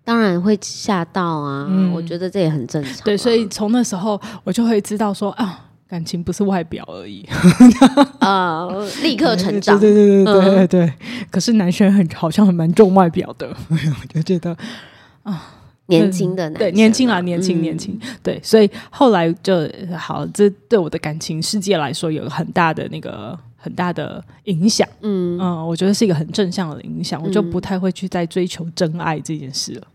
[0.03, 1.67] 当然会吓到啊！
[1.69, 3.01] 嗯、我觉得这也很正常、啊。
[3.05, 7.27] 对，所以从那时候我就会知道说啊，感情不是外表而已
[8.19, 8.67] 啊，
[9.03, 9.79] 立刻成长。
[9.79, 11.25] 对对对对对对，對、嗯。
[11.29, 14.57] 可是男生很好像很蛮重外表的，我就觉得
[15.23, 15.53] 啊，
[15.85, 17.99] 年轻的男对年轻啊，年轻年轻。
[18.23, 24.87] 对，所以后来就好，这对我的感情世界来说有很大的那个很大的影响。
[25.01, 29.87] 嗯嗯，我觉得是一个很正向的影响，嗯、我就不太会去再追求真爱这件事了。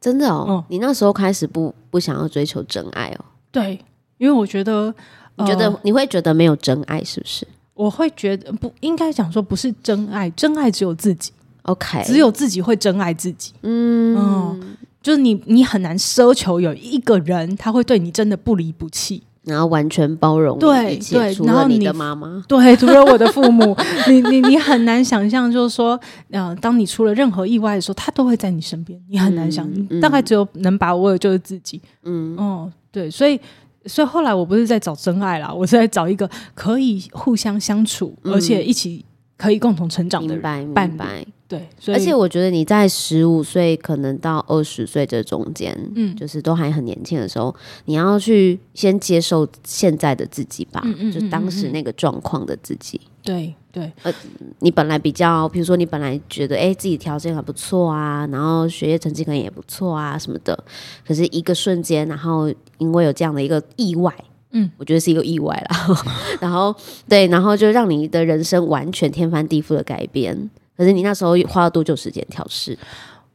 [0.00, 3.24] 真的哦，嗯、你那时候开始不不想要追求真爱哦？
[3.50, 3.80] 对，
[4.18, 4.94] 因为我觉得，
[5.36, 7.48] 你觉得、呃、你会觉得没有真爱是不是？
[7.74, 11.32] 我会觉得不应该讲说不是真爱，真爱只有自己。
[11.62, 13.52] OK，只有自己会真爱自己。
[13.62, 19.22] 嗯，嗯，就是你你很难奢求有一个人他会对你真的不离不弃。
[19.48, 25.98] 然后完全包容，对对，除了你的妈妈， 对，除了我的父母，你你你很难想象，就是说，
[26.30, 32.36] 嗯、呃，当你出了任何意外的时候，他都会在你身边，你很难想，嗯、大概只有能把握的就是自己，嗯。
[32.36, 33.40] 哦，对，所以
[33.86, 39.04] 所以后来我不是在找真爱啦，我是在找一个可以互相相处，嗯、而且一起
[39.38, 41.26] 可以共同成长的人，明白，明白。
[41.48, 47.54] 对，而且我觉得你在十五岁可能到二十岁这中间，嗯，就是都还很年轻的时候，
[47.86, 53.00] 你要去先接受现在的自己吧，嗯嗯嗯嗯嗯，就当时那个状况的自己。
[53.22, 54.12] 对对，呃，
[54.58, 60.58] 你本来比较，比如说你本来觉得，哎，自己条件还不错啊，然后学业成绩可能也不错啊什么的，
[61.06, 64.14] 可是一个瞬间，然后因为有这样的一个意外，
[64.52, 65.86] 嗯，我觉得是一个意外啦，
[66.40, 66.74] 然后
[67.08, 70.50] 对，然后就让你的人生完全天翻地覆的改变。
[70.76, 72.78] 可是你那时候花了多久时间调试？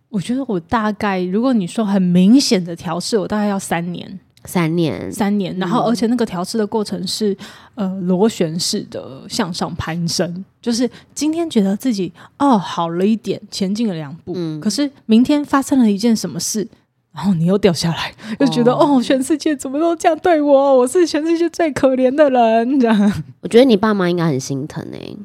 [0.10, 5.58] 我觉得我大概，如果你说很明显的调试，我大概要三年，三年，三年。
[5.58, 7.36] 然后，而且那个调试的过程是
[7.76, 16.67] 呃螺旋式的向上攀升，就是今天觉得自己哦好了一点，前进了两步，嗯，可是明天发生了一件什么事，
[17.13, 23.23] 然后你又掉下来，就觉得哦，哦，全世界怎么都这样对我，我是全世界最可怜的人，这样。
[23.41, 25.17] 我觉得你爸妈应该很心疼哎、欸。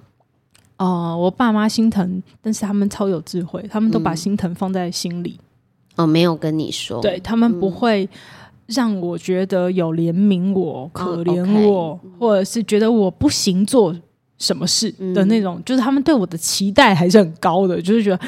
[0.76, 5.40] 哦，我爸妈心疼，但是他们超有智慧，他们都把心疼放在心里。
[5.96, 8.08] 嗯、哦，没有跟你说，对，他们不会
[8.66, 13.96] 让我觉得有怜悯我、嗯、可怜我，哦 okay、或者是觉得我不行做
[14.36, 15.56] 什么事的那种。
[15.56, 18.20] 嗯、就是他们对我的期待还是很高的，就是觉得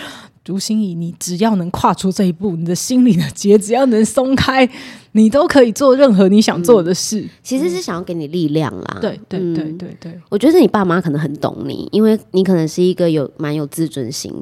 [0.44, 4.68] 朱心怡，你只要能跨出这一步，你的心里的结只要能松开。
[5.12, 8.98] 你都可以做任何你想做的事，嗯、其实是想要给你力量啦。
[9.00, 14.32] 对对对对对，对，我觉得你爸妈可能很懂你，因为你可能是一个有蛮有自尊心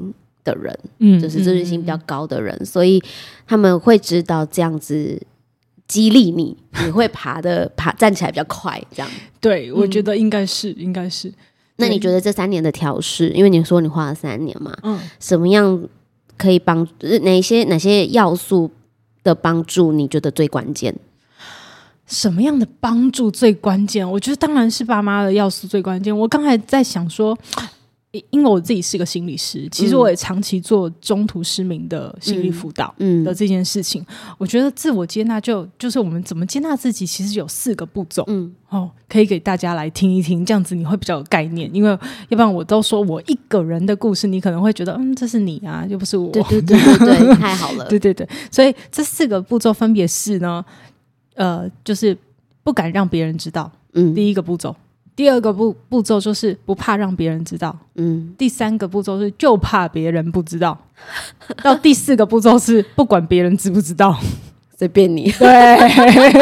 [0.43, 3.01] 的人，嗯，就是自尊心比较高的人，嗯、所以
[3.47, 5.19] 他们会知道这样子
[5.87, 8.79] 激励你，你会爬的爬站起来比较快。
[8.91, 11.33] 这样，对，我觉得应该是，应该是。
[11.79, 15.81] 那你觉得这三年的调试，因为你说你花了三年嘛，嗯，什么样
[16.37, 16.87] 可以帮
[17.23, 18.69] 哪些哪些要素？
[19.21, 20.95] 的帮助你觉得最关键？
[22.07, 24.09] 什么样的帮助最关键？
[24.09, 26.17] 我觉得当然是爸妈的要素最关键。
[26.17, 27.37] 我刚才在想说，
[28.31, 32.93] 因为我自己是个心理师，其实我也长期做中途失明的心理辅导
[33.23, 34.01] 的这件事情。
[34.01, 38.23] 嗯嗯、我觉得自我接纳就就是我们怎么接纳自己，其实有四个步骤。
[38.25, 41.69] 嗯，哦，可以给大家来听一听，这样子你会比较有概念。
[41.71, 46.31] 因为要不然我都说我一个人的故事，你可能会觉得嗯，这是你啊，又不是我。
[46.31, 47.85] 对 对对对对，太好了。
[47.87, 50.65] 对对对，所以这四个步骤分别是呢，
[51.35, 52.17] 呃，就是
[52.63, 53.71] 不敢让别人知道。
[53.93, 54.75] 嗯，第一个步骤。
[55.19, 58.33] 第二个步步骤就是不怕让别人知道，嗯。
[58.37, 60.77] 第三个步骤是就怕别人不知道，
[61.61, 64.17] 到第四个步骤是不管别人知不知道，
[64.79, 65.29] 随便你。
[65.33, 65.45] 对，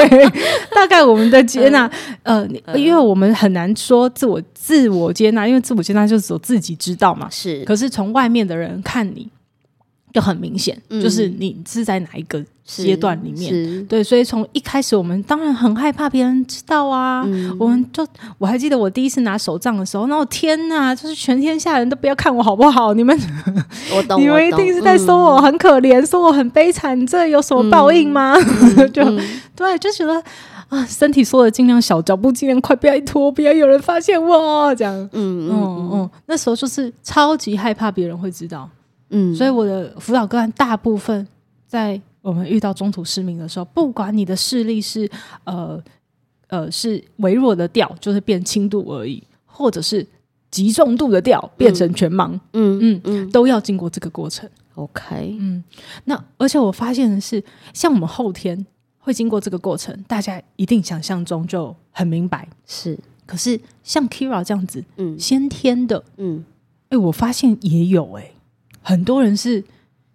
[0.75, 1.89] 大概我们的接纳，
[2.21, 7.27] 呃，呃，因为我们很难说自我自我接纳，因为自我接纳就是我自己知道嘛。
[7.31, 9.27] 是，可是从外面的人看你。
[10.13, 18.05] 就很明显，嗯、就是你是在哪一个阶段里面，对，所以从一开始我们当然很害怕别人知道啊，嗯、我们就
[18.37, 22.93] 我还记得我第一次拿手杖的时候，那我天哪，就是全天下人都不要看我好不好？
[22.93, 23.17] 你们，
[23.95, 28.33] 我懂， 你们一定是在说我很可怜，嗯、说我很悲惨，这有什么报应吗？
[28.77, 29.21] 嗯、就、嗯、
[29.55, 30.23] 对，就觉得
[30.69, 38.69] 啊，身体缩的尽量小，脚步尽量快，不要一拖，不要有人发现我这样，嗯嗯嗯，嗯，那时候就是超级害怕别人会知道。
[39.09, 41.27] 嗯，所以我的辅导个案大部分
[41.65, 45.09] 在我们遇到中途失明的时候，不管你的视力是
[45.45, 45.81] 呃
[46.47, 50.05] 呃是微弱的掉，就是变轻度而已，或者是
[50.51, 54.49] 极重度的掉，变成全盲，嗯嗯嗯，嗯，都要经过这个过程。
[54.75, 55.63] OK，嗯，
[56.05, 57.43] 那而且我发现的是，
[57.73, 58.65] 像我们后天
[58.99, 62.97] 会经过这个过程，大家一定想象中就很明白，是。
[63.25, 66.45] 可是像 Kira 这样子，嗯，先天的，嗯，
[66.83, 68.31] 哎、欸，我发现也有、欸，哎。
[68.87, 69.61] 很多人是，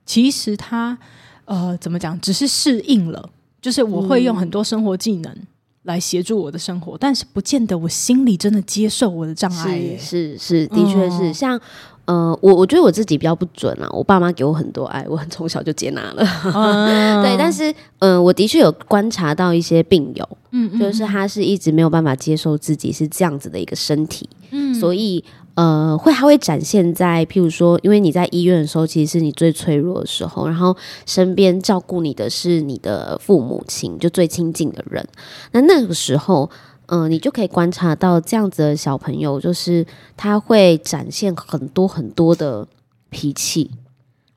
[0.06, 0.96] 其实他
[1.44, 3.28] 呃怎么讲，只是适应了，
[3.61, 5.37] 就是我会用很多生活技能
[5.82, 9.78] 来协助我的生活，嗯、但是不见得我心里真的接受我的障碍。
[9.98, 11.24] 是是，是，的确是。
[11.24, 11.61] 哦、像
[12.06, 16.26] 呃，我我觉得我自己比较不准啊，我爸妈给我很多爱，我很从小就接纳了。
[16.54, 16.87] 哦、
[17.22, 25.22] 对，但是嗯、呃，我的确有观察到一些病友，嗯，嗯，就是他是一直没有办法接受自己是这样子的一个身体，嗯，所以。
[25.54, 35.06] 呃，会还会展现在，譬如说，因为你在医院的时候，其实是你最脆弱的时候，然后身边照顾你的是你的父母亲，就最亲近的人。
[35.50, 36.48] 那那个时候，
[36.86, 39.84] 嗯、呃，你就可以观察到这样子的小朋友，就是
[40.16, 42.66] 他会展现很多很多的
[43.10, 43.70] 脾气，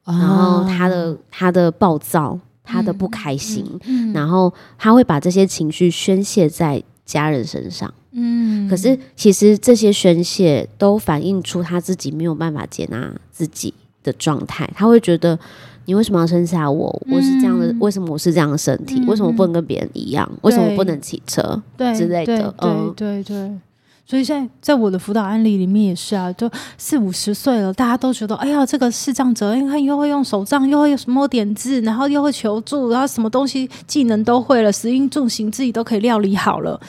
[0.04, 7.94] 哦、然后他的他的暴躁，他的不开心，嗯嗯嗯、然后他会把这些情绪宣泄在家人身上。
[8.16, 15.38] 嗯，可是其实这些宣泄都反映出他自己没有办法接纳自己的状态，他会觉得。
[15.88, 17.02] 你为什么要生下我？
[17.12, 19.00] 我是这样的，嗯、为什么我是这样的身体？
[19.02, 20.28] 嗯、为什么不能跟别人一样？
[20.42, 21.62] 为什么不能骑车？
[21.78, 23.52] 对之类的，嗯，对对对。
[24.04, 36.82] 所以现在在我的辅导案例里面也是啊，就四五十岁了，大家都觉得，哎呀，这个视障者，你看又会用手杖，又会有什么点字，然后又会求助，然后什么东西技能都会了，食衣住行自己都可以料理好了。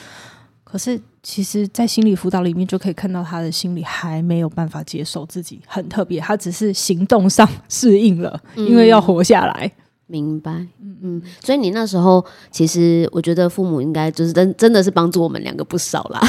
[0.63, 0.99] 可是。
[1.29, 9.69] 其实，在心理辅导里面就可以看到他的心理还没有办法接受自己很特别，他只是行动上适应了，嗯、因为要活下来。
[10.09, 16.21] 明白，嗯嗯，所以你那时候其实，我觉得父母应该就是真真的是帮助我们两个不少啦。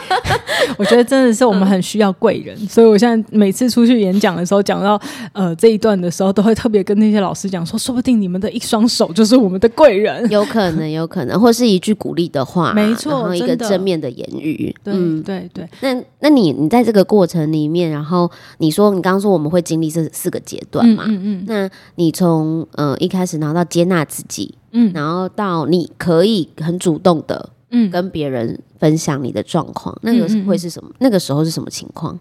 [0.76, 5.00] 我觉得真的是我们很需要贵人，嗯、所以我现在每次出去演讲的时候，讲到
[5.32, 15.68] 呃这一段的时候，都会特别跟那些老师讲说，说不定你们的一双手就是我们的贵人，有可能，有可能，或是一句鼓励的话，没错，然后一个正面的言语，对对对。
[15.80, 21.04] 那那你你在这个过程里面，然后你说你刚刚说我们会经历这四个阶段嘛？
[21.06, 22.94] 嗯嗯，嗯，那你从呃。
[23.06, 30.90] 一开始拿到接纳自己，嗯，然后到你可以很主动的，嗯，跟别人分享你的状况，嗯、那个会是什么？
[30.90, 32.18] 嗯、那个时候是什么情况？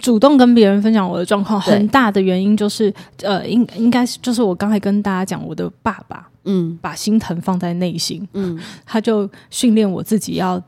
[0.00, 10.62] 主动跟别人分享我的状况，很大的原因就是，呃，应应该是就是我刚才跟大家讲，我的爸爸，嗯，把心疼放在内心，嗯，他就训练我自己要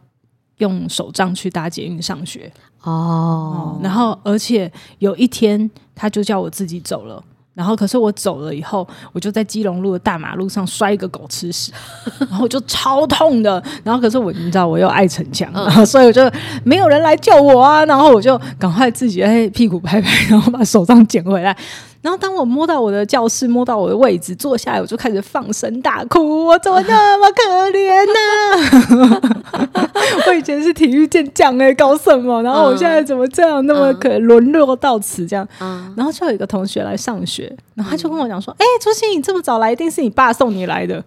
[0.59, 2.53] 用手杖去搭捷运上学，
[2.83, 7.23] 哦、嗯，然后而且有一天他就叫我自己走了。
[7.55, 11.73] 然后，可是我走了以后，我就在基隆路的大马路上摔一个狗吃屎，
[12.29, 13.63] 然后就超痛的。
[13.83, 16.29] 然后，可是我你知道，我又爱逞强，嗯、 所以我就
[16.65, 17.85] 没有人来救我啊。
[17.85, 21.57] 然后我就赶快自己哎屁股拍拍，然后把手杖捡回来。
[22.05, 26.45] 然后当我摸到我的教室，摸到我的位置，坐下来，我就开始放声大哭。
[26.45, 29.91] 我怎么那么可怜呢、啊？
[30.29, 32.43] 我以前是体育健将哎，搞什么？
[32.43, 35.49] 然后我现在怎么这样那么可沦落到此这样？
[35.97, 41.03] 然后就有一个同学来上学，然后他就跟我讲说：“哎，朱心，你这么早来，一定是你爸送你来的。”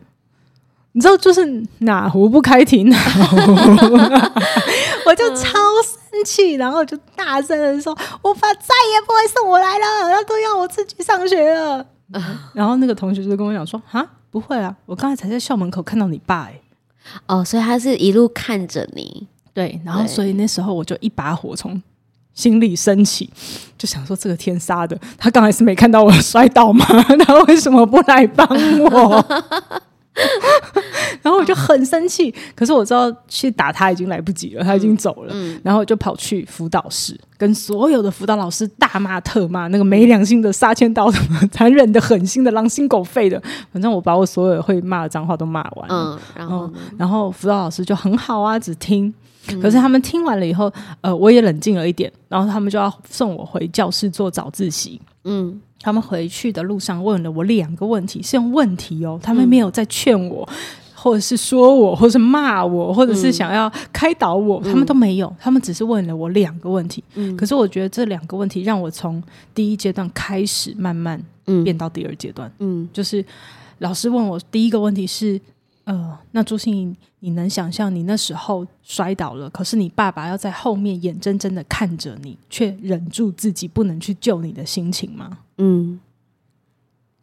[0.97, 3.35] 你知道，就是哪壶不开提哪壶，
[5.05, 5.43] 我就超
[5.83, 11.85] 生气，然后就大声的说：“我爸再也不会送我来了，然后都要我自己上学了。”
[12.51, 16.59] 然后那个同学就跟我讲说：“啊，不会啊，我刚才才在校门口看到你爸哎。”
[17.27, 19.79] 哦，所以他是一路看着你，对。
[19.85, 21.79] 然后，所以那时候我就一把火从
[22.33, 23.29] 心里升起，
[23.77, 26.83] 就想说：“这个天杀的，他刚才是没看到我摔倒吗？
[27.23, 28.47] 他为什么不来帮
[28.79, 29.23] 我？”
[31.21, 35.33] 然后我就很生气，可是我知道去打他已经来不及了，他已经走了。
[35.33, 41.19] 嗯嗯、然后我就跑去辅导室，跟所有的辅导老师大骂特骂，那个没良心的、杀千刀的、
[41.51, 45.89] 残忍的、狠心的、狼心狗肺的，反正我把我所有会骂的脏话都骂完。
[45.89, 49.13] 嗯，然后然后辅导老师就很好啊，只听。
[49.61, 54.99] 可是他们听完了以后，呃，我也冷静了一点，然后他们就要送我回教室做早自习。
[55.23, 55.61] 嗯。
[55.81, 60.55] 他们回去的路上问了我两个问题，是用问题哦，他们没有在劝我，嗯、
[60.95, 67.03] 或者是说我，或者是骂我，或者是想要开导我，嗯、他们都没有，他们只是问了我两个问题。
[67.15, 69.21] 嗯、可是我觉得这两个问题让我从
[69.53, 71.21] 第一阶段开始慢慢
[71.63, 72.51] 变到第二阶段。
[72.59, 73.23] 嗯，就是
[73.79, 75.39] 老师问我第一个问题是。
[75.87, 85.37] 呃，那朱心怡，你能想象你那时候摔倒了，可是你爸爸要在后面眼睁睁的看着你，却忍住自己不能去救你的心情吗？
[85.57, 85.97] 嗯，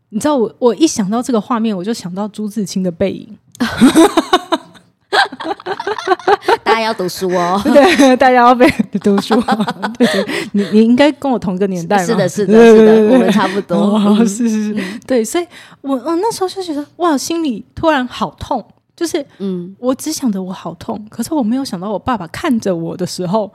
[0.08, 3.36] 你知道我，我一想到这个画面，我就想到朱自清的背影。
[6.64, 8.68] 大家要读书哦，对，大家要被
[9.02, 9.34] 读书。
[9.98, 12.04] 对对，你你应该跟我同个年代？
[12.04, 13.76] 是的，是的，是的，我们差不多。
[13.76, 15.46] 哦，是是是，对，所以
[15.80, 18.64] 我我那时候就觉得哇，心里突然好痛，
[18.96, 23.52] 就是嗯，我只想着我好痛，可是我没有想到我爸爸看着我的时候，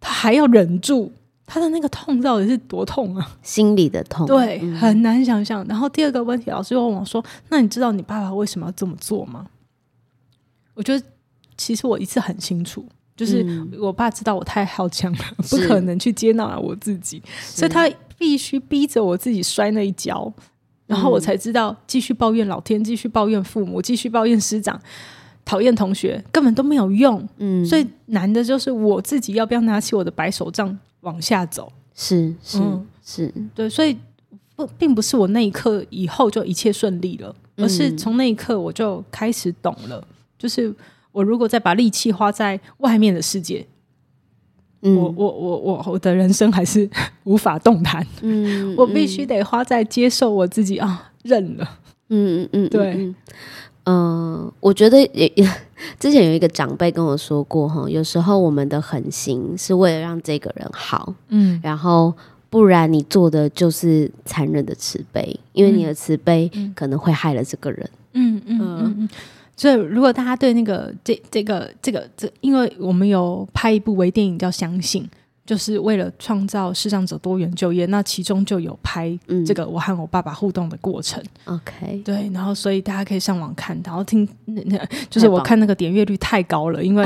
[0.00, 1.12] 他还要忍住
[1.46, 3.28] 他的那个痛到底是多痛啊？
[3.42, 5.64] 心里的痛，对，很难想象。
[5.68, 9.46] 然后第二个问题，老师又问我说：“那你知道你爸爸为什么要这么做吗？”
[10.78, 11.04] 我觉得。
[11.60, 13.44] 其实我一次很清楚，就是
[13.80, 20.32] 我爸知道我太好强了，嗯、不可能去接纳我自己，所以他必须逼着我自己摔那一跤，
[20.86, 24.80] 然后我才知道继续抱怨老天，继续抱怨父母，继续抱怨师长，
[25.44, 27.28] 讨厌同学，根本都没有用。
[27.38, 31.72] 嗯，所以难的就是我自己要不要拿起我的白手杖往下走。
[31.92, 33.98] 是是、嗯、是，对，所以
[34.54, 40.06] 不并不是我那一刻以后就一切顺利了，而是从那一刻我就开始懂了，
[40.38, 40.72] 就是。
[41.10, 43.66] 我如果再把力气花在外面的世界，
[44.82, 46.88] 嗯、我我我我我的人生还是
[47.24, 48.06] 无法动弹。
[48.20, 51.64] 嗯， 我必须得花在接受我自己啊，认了。
[52.10, 52.94] 嗯嗯嗯，对，
[53.84, 53.96] 嗯、
[54.44, 55.50] 呃，我觉得也也
[55.98, 62.14] 之前有一个长辈跟我说过哈，有时候我们的狠心是为了让这个人好，嗯，然后
[62.50, 67.90] 不然你做的就是残忍的慈悲，因为你的慈悲可能会害了这个人。
[68.12, 69.08] 嗯嗯嗯嗯，
[69.58, 75.02] 所以如果大家对那个这这个这个这，因为我们有拍一部微电影叫《相信》。
[75.48, 81.22] 就是为了创造视障者多元就业，那其中就有拍这个我和我爸爸互动的过程。
[81.46, 84.28] OK，嗯，对，然后所以大家可以上网看，然后听，
[85.08, 87.02] 就是我看那个点阅率太高了，因为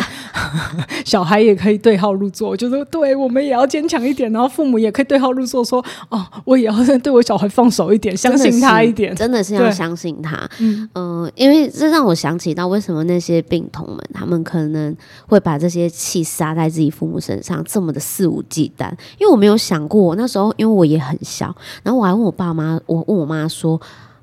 [1.07, 10.37] 小孩也可以对号入座，就是对我们也要坚强一点，然后父母也可以对号入座，说哦，我也要对我小孩放手一点，相信他一点，真的是要相信他。
[10.59, 14.97] 嗯嗯，呃，因为这让我想起到为什么那些病童们，他们可能
[15.29, 23.79] 会把这些气撒在自己父母身上，这么的肆无忌惮，因为我没有想过，那时候因为我也很小，然后我还问我爸妈，我问我妈说：“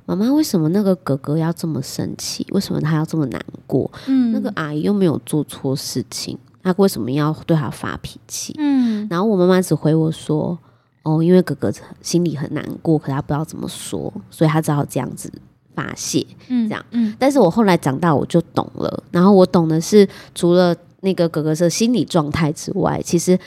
[0.07, 2.43] 妈妈，为什么那个哥哥要这么生气？
[2.49, 3.89] 为什么他要这么难过？
[4.07, 8.55] 嗯，那个阿姨又没有做错事情，他为什么要对他发脾气？
[8.57, 10.57] 嗯，然后我妈妈只回我说：
[11.03, 15.32] 哦，因为哥哥心里很难过，可他不知道怎么说，所以他只好这样子
[15.76, 16.26] 发泄。
[16.47, 23.38] 嗯，这样，嗯，但是我后来长大我就懂了，然后我懂的是，除了那个哥哥的心理状态之外，其实。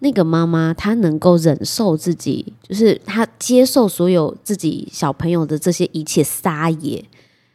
[0.00, 7.04] 那个妈妈，她能够忍受自己，就是她接受所有自己小朋友的这些一切撒野，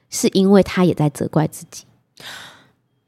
[0.09, 1.83] 是因为她也在责怪自己。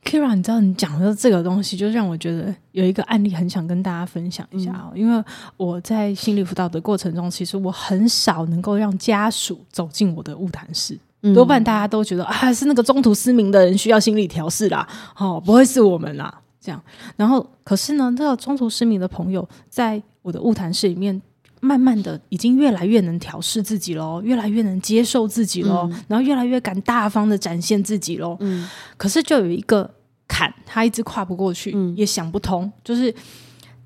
[0.03, 4.91] Keira，你知道你讲的这个东西，就让我觉得有一个案例很想跟大家分享一下哦。
[4.93, 5.21] 嗯、因为
[5.57, 16.41] 我在心理辅导的过程中，其实我很少能够让家属走进我的物谈室，嗯、多半大家都觉得啊，是那个中途失明的人需要心理调试啦，哦，不会是我们啦。
[16.67, 16.83] 这样，
[17.15, 21.21] 然后可是呢，这个中途失明的朋友，在我的物谈室里面，
[21.61, 28.35] 慢慢的已经越来越能调试自己喽，越来越能接受自己喽，嗯、然后越来越敢大方的展现自己喽。
[28.41, 29.89] 嗯，可是就有一个
[30.27, 33.15] 坎，他一直跨不过去，嗯、也想不通，就是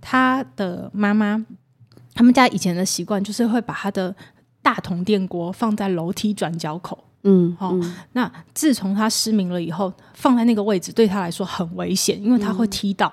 [0.01, 1.45] 他的妈妈，
[2.15, 4.15] 他们家以前的习惯就是会把他的
[4.63, 7.03] 大铜电锅放在楼梯转角口。
[7.23, 7.93] 嗯，好、哦。
[8.13, 13.11] 那自从他失明了以后，放在那个位置对他来说很危险，因为他会踢到，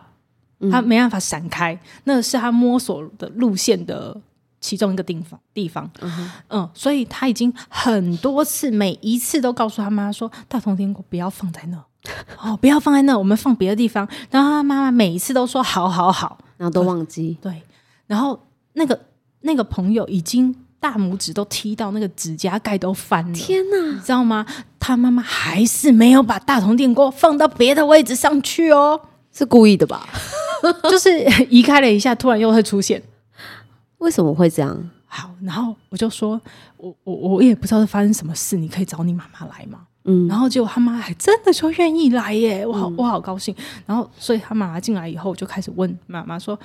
[0.61, 1.79] 嗯、他没办法闪开。
[2.05, 4.19] 那是他摸索的路线的
[4.61, 5.39] 其中一个地方。
[5.53, 11.85] 地方，嗯，嗯，所以他已经很多次，每一次都告诉他妈妈说：“大同天国不要放在那，
[12.41, 17.37] 哦，不要放在那，我们放别的地方。”然后他妈妈每一次都说：“好好好。”然后都忘记。
[17.43, 17.63] 对，
[18.07, 18.41] 然后
[18.73, 18.99] 那个
[19.41, 20.55] 那个朋友已经。
[20.81, 23.93] 大拇指都踢到那个指甲盖都翻了，天哪！
[23.95, 24.47] 你知道吗？
[24.79, 29.01] 他妈妈还是没有把大铜电锅放到别的位置上去哦，
[29.33, 30.09] 是故意的吧？
[30.89, 31.11] 就是
[31.51, 33.03] 移开了一下，突然又会出现，
[33.99, 34.91] 为什么会这样？
[35.05, 36.41] 好，然后我就说，
[36.77, 39.88] 我我我也不知道是发生什么事，你可以找你妈妈来吗？
[40.09, 43.55] 嗯，然后结果他妈还真的就愿意来耶，我好我好高兴。
[43.85, 46.59] 然后所以他妈妈进来以后，我就开始问妈妈说：“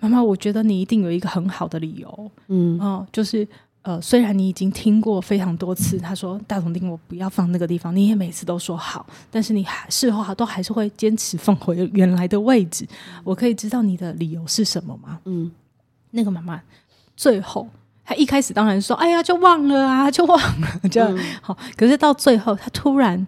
[0.00, 3.46] 妈妈，我觉得你一定有一个很好的理由，嗯，哦，就是
[3.82, 12.86] 呃，虽然你已经听过非常多次，他说大同丁我不要放那个地方，你也每次都说好，但是你还事后都还是会坚持放回原来的位置。
[13.22, 15.20] 我可以知道你的理由是什么吗？
[15.26, 15.50] 嗯，
[16.10, 16.60] 那个妈妈
[17.14, 17.68] 最后。”
[18.06, 20.68] 他一开始当然说：“哎呀，就忘了啊，就忘了。
[20.88, 23.26] ”这样好，可是到最后，他突然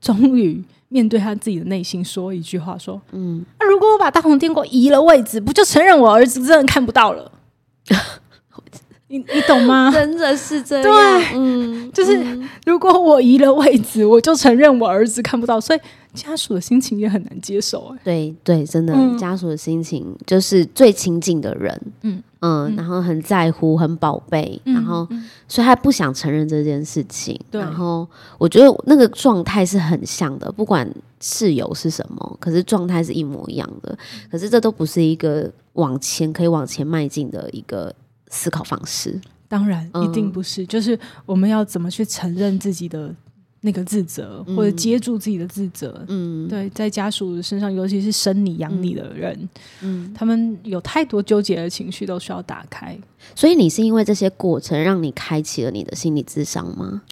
[0.00, 7.30] 终于面对他自己的内心，说一句话：“说，嗯，那、啊、如果我把大红电锅移了位置，不就承认我儿子真的看不到了？
[9.06, 9.92] 你你懂吗？
[9.92, 12.20] 真的是这样，对，嗯，就是
[12.66, 15.80] 如果我移了位置，我就承认我儿子看不到，所以
[16.14, 17.94] 家属的心情也很难接受。
[17.98, 25.06] 哎，对对，真的，嗯、家属的心情就是最亲近的人，嗯。”嗯，然后很在乎，很宝贝，嗯、然后
[25.46, 27.38] 所以他不想承认这件事情。
[27.50, 28.06] 然后
[28.38, 33.96] 我觉得那个状态是很像的，不管事由是什么，可是状态是一模一样的。
[34.30, 37.94] 可是这都不是一个往前可以往前迈进的一个
[38.28, 39.20] 思考方式。
[39.48, 40.62] 当然，一定不是。
[40.62, 43.14] 嗯、就是我们要怎么去承认自己的。
[43.62, 49.36] 那个自责，或者接住自己的自责，嗯，对，在家属身上，尤其是生你养你的人，
[49.82, 52.98] 嗯，嗯，他们有太多纠结的情绪，都需要打开。
[53.34, 57.02] 所以，你是因为这些过程，让你开启了你的心理智商吗？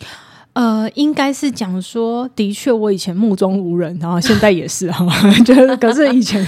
[0.55, 5.07] 呃，应该是讲说，的确，我以前目中无人，然后现在也是哈，
[5.45, 6.45] 就是，可是以前，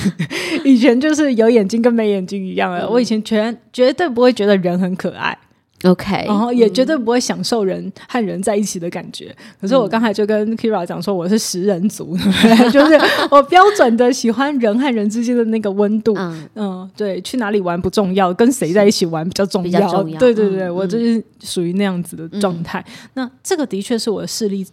[0.65, 2.81] 以前就是有眼睛跟没眼睛一样的。
[2.81, 5.39] 嗯，我以前全绝对不会觉得人很可爱。
[5.85, 9.35] OK，然后也绝对不会享受人和人在一起的感觉。
[9.59, 12.33] 可是我刚才就跟 Kira 讲说，我是食人族，嗯、
[12.71, 13.01] 就是
[13.31, 16.15] 我标准的喜欢人和人之间的那个温度。
[16.19, 19.81] 嗯嗯，对，去哪里玩不重要，跟谁在一起玩比较重要。
[19.89, 22.85] 重要对对对，嗯、我就是属于那样子的状态。
[22.87, 24.67] 嗯、那这个的确是我的视力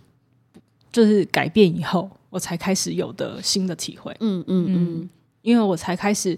[0.92, 4.14] 就是改变以后，我才开始有的新的体会。
[4.20, 5.10] 嗯嗯嗯，
[5.42, 6.38] 因为我才开始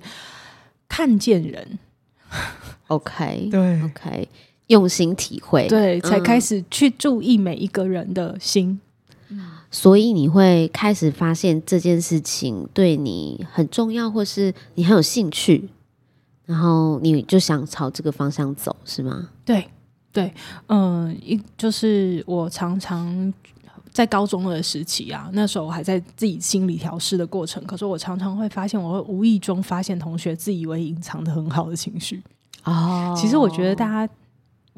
[0.88, 1.80] 看见人。
[2.88, 4.28] OK，对，OK。
[4.70, 8.80] 用心体会，对，才开始去注意每一个人的心，
[9.30, 9.42] 嗯，
[9.72, 15.68] 所以你会开始发现这件事情对你很重要，或是你很有兴趣，
[16.46, 19.30] 然后你就想朝这个方向走，是吗？
[19.44, 19.68] 对，
[20.12, 20.32] 对，
[20.68, 23.34] 嗯，一就是我常常
[23.92, 32.22] 在高中的时期啊，那时候我还在自己心理调试的过程，可是我常常会发现，我会无意中发现同学自以为隐藏的很好的情绪。
[32.66, 34.14] 哦，其实我觉得大家。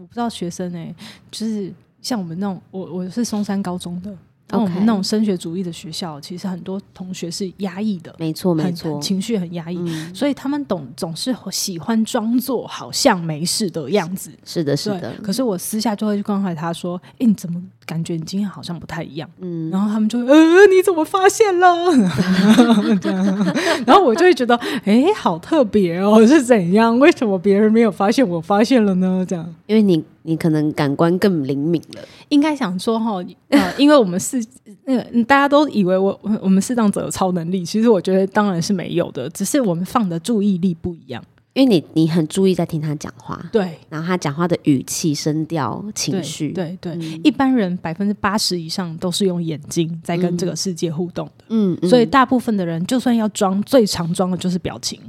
[0.02, 0.96] 我不知道学生哎、欸，
[1.30, 1.72] 就是
[2.02, 4.12] 像我们那种，我我是松山高中的。
[4.54, 14.30] 那我们那种升学主义的学校，其实很多同学是压抑的，没错没错，情绪很压抑，嗯、所以他们懂总是喜欢装作好像没事的样子。
[14.44, 15.14] 是的，是的。
[15.24, 20.36] 可是我私下就会去关怀他说：“哎、欸，你怎么感觉你今天好像不太一样？”嗯，然后他们就：“呃，
[20.68, 21.92] 你怎么发现了？”
[23.86, 24.56] 然后我就会觉得
[24.86, 26.98] ：“哎、欸，好特别哦， 是怎样？
[27.00, 30.04] 为什么别人没有发现，我发现了呢？”这样，因为你。
[30.24, 33.14] 你可能感官更灵敏了，应该想说哈，
[33.50, 34.40] 呃，因为我们是
[34.86, 41.24] 那个大家都以为我我们视障者有超能力，其实我觉得当然是没有的，只是我们放的注意力不一样。
[41.54, 55.00] 因为你你很注意在听他讲话，对，然后他讲话的语气、声调、情绪，对对，一般人百分之八十以上都是用眼睛在跟这个世界互动的，嗯，嗯，所以大部分的人就算要装，最常装的就是表情。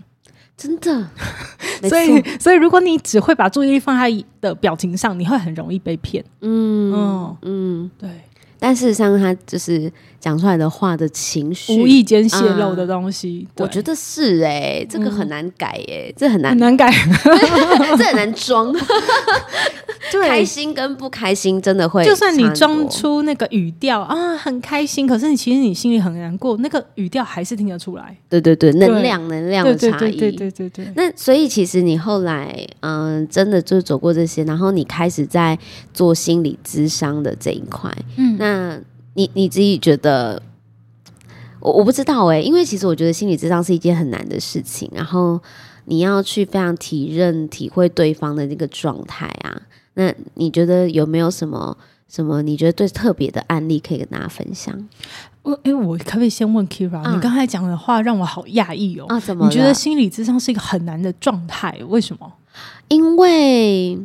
[0.54, 1.08] 真的，
[1.88, 6.22] 所以所以如果你只会把注意力放在的表情上，你会很容易被骗。
[6.40, 7.36] 嗯嗯。
[7.42, 8.10] 嗯，对。
[8.58, 9.90] 但事实上，他就是
[10.22, 16.88] 讲出来的话的情绪，无意间泄露的东西，我觉得是哎，这个很难改哎，这很难很难改，
[17.98, 18.72] 这很难装。
[20.24, 28.16] 开心跟不开心真的会，就算你装出那个语调啊，很开心，可是你其实你心里很难过，那个语调还是听得出来。
[28.28, 30.86] 对对对，能量能量的差异，对对对对。
[30.94, 35.58] 那所以其实你后来嗯，真的就走过这些，然后你开始在
[35.92, 38.78] 做心理咨商的这一块，嗯，那。
[39.14, 40.42] 那你你自己觉得，
[41.60, 45.40] 我我不知道哎、欸，因为其实我觉得心理智商是一件很难的事情，然后
[45.84, 49.62] 你要去非常体认、体会对方的那个状态啊。
[49.94, 51.76] 那你觉得有没有什么
[52.08, 54.88] 什么你觉得最特别的案例可以跟大家分享？
[55.42, 59.06] 我哎，我可不可以先问 Kira？、啊、你刚才讲的话让我好讶异哦。
[59.08, 59.46] 啊，怎么？
[59.46, 61.78] 你觉得心理智商是一个很难的状态？
[61.88, 62.32] 为什么？
[62.88, 63.98] 因为。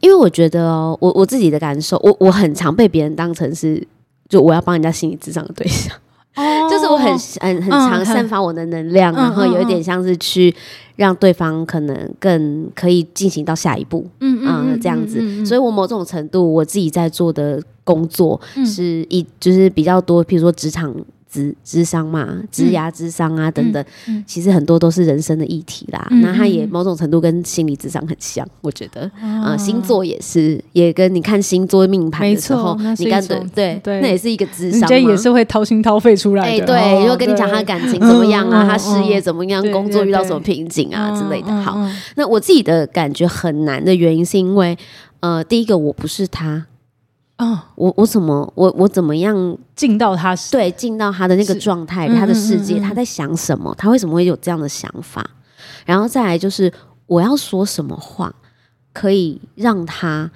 [0.00, 3.86] 因为我觉得哦，我我自己的感受，我我很常被别人当成是，
[4.28, 5.94] 就我要帮人家心理智商的对象，
[6.36, 10.54] 哦、 就是我很很很常散发我的能量，嗯、然后有一点像是去
[10.96, 20.94] 让对方可能更可以进行到下一步，嗯嗯，这样子，嗯嗯嗯，所以我某种程度我自己在做的工作是一就是比较多，譬如说职场。
[21.34, 23.84] 咨咨商嘛，职涯智商啊等等，
[24.24, 26.06] 其实很多都是人生的议题啦。
[26.22, 36.64] 那、嗯、它也某种程度跟心理智商很像，我觉得啊、呃，星座也是，也跟你看星座命盘的时候，你看对对对，那也是一个智商，人家也是会掏心掏肺出来的。
[36.74, 41.50] 哎，对，如果跟你讲他感情怎么样啊，他事业怎么样，工作遇到什么瓶颈啊之类的。
[41.62, 41.78] 好，
[42.16, 44.76] 那我自己的感觉很难的原因是因为，
[45.20, 46.66] 呃，第一个我不是他。
[47.74, 53.74] 我我怎么我我怎么样进到他对进到他的那个状态，他的世界，他在想什么？
[53.76, 55.28] 他为什么会有这样的想法？
[55.84, 56.72] 然后再来就是
[57.06, 58.34] 我要说什么话
[58.92, 60.30] 可以让他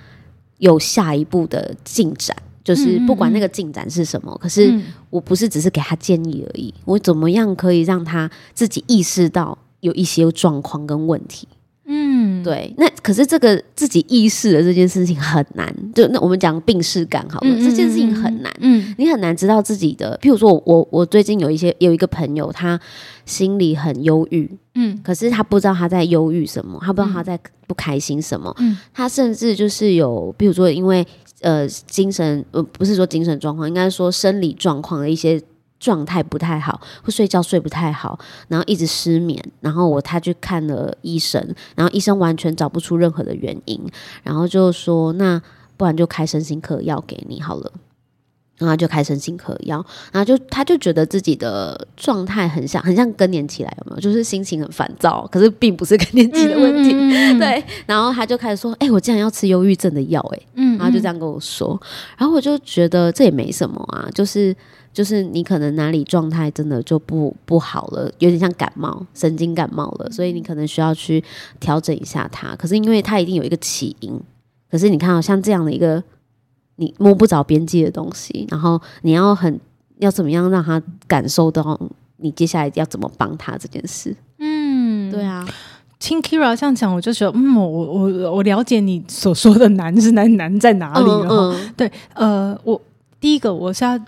[0.59, 2.37] 有下一步的进展？
[2.65, 4.79] 就是不管那个进展是什么，可是
[5.09, 6.75] 我不是只是给他建议而已。
[6.85, 11.49] 我怎么样可以让他自己意识到有一些状况跟问题？
[11.91, 22.79] 嗯，对，那可是这个自己意识的这件事情很难，就那我们讲病视感好了，嗯、这件事情很难，嗯，你很难知道自己的，譬如说我我我最近有一些有一个朋友，他
[23.25, 31.07] 心里很忧郁，嗯，可是他不知道他在忧郁什么，他不知道他在不开心什么，嗯，他甚至就是有，譬如说因为
[31.41, 35.43] 呃精神呃不是说精神状况，应该是说生理状况的一些。
[35.79, 38.19] 状态不太好，会睡觉睡不太好，
[38.49, 43.81] 然后一直失眠，然后我他去看了医生，然后医生完全找不出任何的原因，
[44.23, 45.41] 然后就说那
[45.77, 47.73] 不然就开身心科药给你好了。
[48.59, 54.01] 然后就开身心科药，然后就他就觉得自己的状态很像很像更年期来，有没有？
[54.01, 56.93] 就是心情很烦躁，可是并不是更年期的问题。
[56.93, 61.81] 嗯嗯嗯嗯 对，然后他就开始说：“哎、欸，我竟然要吃忧郁症的药、欸！”哎，嗯，然后就这样跟我说。
[62.17, 64.55] 然后我就觉得这也没什么啊，就是
[64.93, 71.23] 就是你可能哪里状态真的就不不好了，有点像感冒，神经感冒了，所以你可能需要去
[71.61, 72.57] 调整一下它。
[72.57, 74.21] 可是因为它一定有一个起因，
[74.71, 76.03] 可是你看好像这样的一个。
[76.81, 79.61] 你摸不着边际的东西，然后你要很
[79.99, 81.79] 要怎么样让他感受到
[82.17, 84.17] 你接下来要怎么帮他这件事？
[84.39, 85.47] 嗯，对啊，
[85.99, 91.29] 听 Kyria 这样讲，我就觉得，嗯，我我我了解你所说的难是难难在哪里了。
[91.29, 92.81] 嗯嗯、对，呃，我
[93.21, 93.99] 第一个我是要。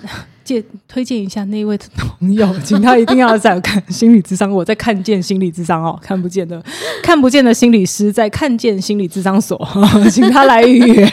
[0.51, 4.51] 介推荐一下那位朋友，请他一定要在看心理智商。
[4.51, 6.61] 我在看见心理智商哦，看不见的
[7.05, 9.57] 看不见的心理师在看见心理智商所，
[10.11, 11.07] 请他来预约。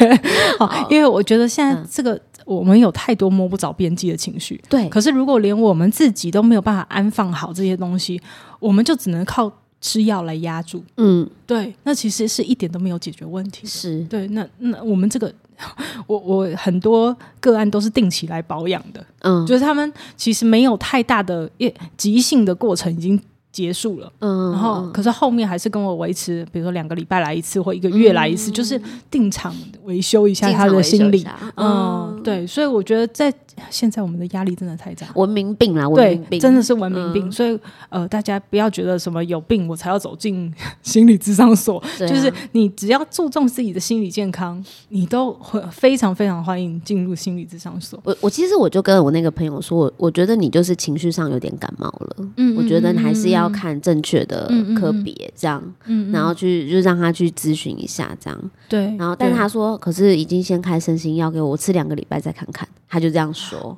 [0.57, 4.59] 好，因为我觉得现在这个、嗯、我们有太多摸不着边际的情绪。
[4.67, 8.19] 对，可是如果连我们自己都没有办法安放好这些东西，
[8.59, 10.83] 我们就只能靠吃药来压住。
[10.97, 13.67] 嗯，对，那其实是一点都没有解决问题。
[13.67, 15.31] 是对，那那我们这个。
[16.07, 21.49] 我我很多个案都是定期来保养的，嗯，就是他们其实没有太大的
[21.97, 23.19] 急性的过程已经
[23.51, 28.79] 结束了，嗯，然后可是后面还是跟我维持，比如说两个礼拜来一次或一个月来一次，嗯、就是
[29.09, 31.25] 定场维修一下他的心理，
[31.55, 33.33] 嗯，嗯，对，所以我觉得在。
[33.71, 36.39] 现在我们的压力真的太大，文明病啦，文明病。
[36.39, 47.99] 真的是文明病，嗯、所以呃，大家不要觉得什么有病我才要走进心理咨商所，啊、就是你只要注重自己的心理健康，你都会非常非常欢迎进入心理咨商所。
[48.03, 63.77] 我我其实我就跟我那个朋友说，我我觉得你就是情绪上有点感冒了，嗯，我觉得你还是要看正确的科别，这样，嗯，然后去就让他去咨询一下，这样，对，然后但他说，可是已经先开身心药给我，我吃两个礼拜再看看，他就这样说。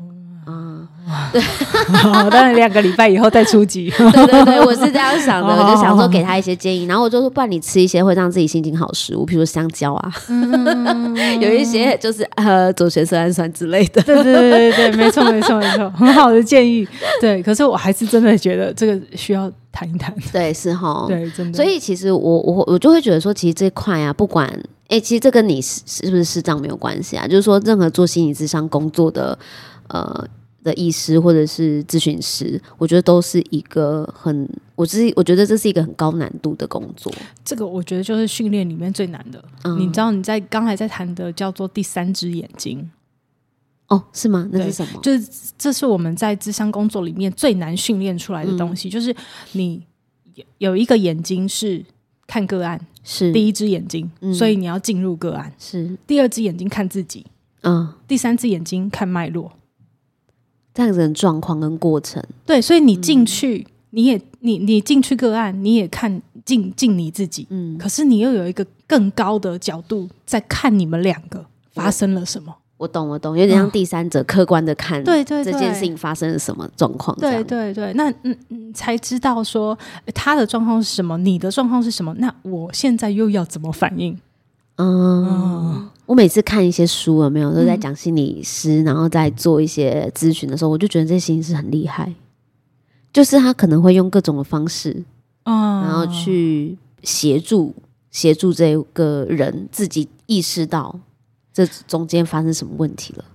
[1.34, 1.42] 对，
[2.30, 3.90] 当然两个礼拜以后再出击。
[3.92, 10.14] 对对对，我是这样想的，我就想说给他一些建议，然后我就说，不然你吃一些会让自己心情好食物，比如说香蕉啊，
[11.42, 14.02] 有一些就是呃左旋色氨酸之类的。
[14.04, 16.88] 对对对对对，没错没错没错，很好的建议。
[17.20, 20.14] 对，可是我还是真的觉得这个需要谈一谈。
[20.32, 21.56] 对，是哈，对，真的。
[21.56, 24.48] 所以其实我我我就会觉得说，其实这块啊，不管。
[24.90, 27.28] 哎、欸，其实这跟你是是不是视障没有关系啊？
[27.28, 29.38] 就是说，任何做心理智商工作的
[29.88, 30.26] 呃
[30.64, 37.12] 的医师或者是咨询师，我觉得都是一个很，我是我觉得这是一个很高难度的工作。
[37.44, 39.44] 这个我觉得就是训练里面最难的。
[39.64, 42.90] 嗯、你知道你在刚才在谈的叫做第三只眼睛
[43.88, 44.48] 哦，是吗？
[44.52, 45.00] 那是什么？
[45.02, 49.16] 就是这是我们在咨商工作里面最难训练出来的东西，嗯、就是
[49.54, 49.86] 你
[50.58, 51.86] 有一个眼睛是。
[52.32, 57.26] 看个案是第一只眼睛，嗯、所以你要进入个案是第二只眼睛看自己，
[57.64, 59.52] 嗯，第三只眼睛看脉络，
[60.74, 62.24] 这样子的状况跟过程。
[62.46, 72.56] 对，所以你进去，嗯、你也你你进去个案，你也看进进你自己，嗯，可是你又有一个更高的角度在看你们两个发生了什么。
[72.78, 77.14] 我懂，我懂，有点像第三者客观的看，对对，这件事情发生了什么状况？
[77.20, 79.78] 对对对，那嗯嗯，才知道说
[80.16, 82.16] 他的状况是什么，你的状况是什么？
[82.20, 84.18] 那我现在又要怎么反应？
[84.80, 92.14] 嗯，嗯我每次看一些书，有没有都在讲心理师，嗯、然后在做一些咨询的时候，我就觉得这心理师很厉害，
[93.14, 95.04] 就是他可能会用各种的方式，
[95.44, 97.76] 嗯，然后去协助
[98.10, 101.00] 协助这个人自己意识到。
[101.52, 103.26] 这中间发生什么问题了？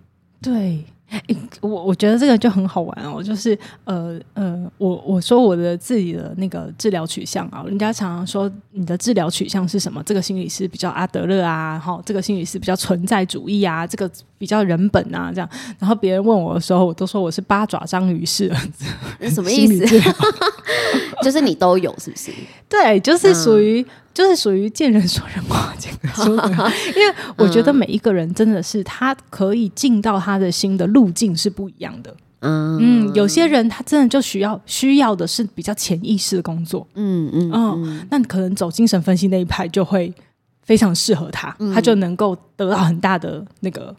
[0.40, 0.82] 对，
[1.60, 10.02] 我我觉得这个就很好玩哦，就是呃呃，我我说我的自己的那个治疗取向啊，人家常常说你的治疗取向是什么？
[10.04, 15.48] 这个心理师比较阿德勒啊，哈，这个心理师比较存在主义啊，这个比较人本啊，这样。
[15.78, 18.52] 然后别人问我的时候，我都说我是八爪章鱼式，
[19.30, 19.84] 什么意思？
[21.24, 22.30] 就是你都有，是不是？
[22.68, 23.80] 对，就是属于。
[23.82, 26.72] 嗯就是属于见人说人话，见人说人话。
[26.94, 32.14] 因为我觉得每一个人真的是他可以进到他的心的路径是不一样的。
[32.38, 36.86] 嗯嗯，有些人他真的就需要需要的是比较潜意识的工作。
[36.94, 40.14] 嗯嗯嗯，那可能走精神分析那一派就会
[40.62, 43.92] 非常适合他，他就能够得到很大的那个。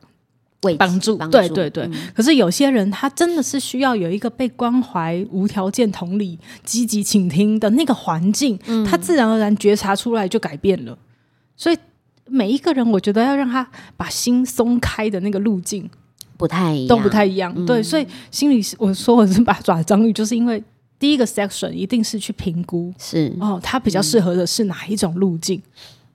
[0.77, 1.83] 帮助，对对对。
[1.83, 10.97] 嗯、可是有些人，他真的是需要有一个被关怀、无条件同理、积极倾听的那个环境，嗯、他自然而然觉察出来就改变了。
[11.57, 11.77] 所以
[12.27, 15.89] 每一个人，我觉得要让他把心松开的那个路径
[16.37, 17.53] 不太一样，都不太一样。
[17.55, 20.63] 嗯、对，所以心理我说我是八爪章鱼，就是因为
[20.97, 25.61] 第一个 section 一定是去评估，是哦，他比较适合的是哪一种路径、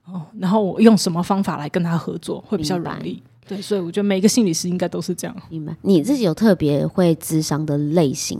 [0.07, 3.21] 嗯、哦，然后我用什么方法来跟他合作会比较容易。
[3.51, 5.35] 对，所以我觉得每个心理师应该都是这样。
[5.49, 5.75] 明白？
[5.81, 8.39] 你自己有特别会咨商的类型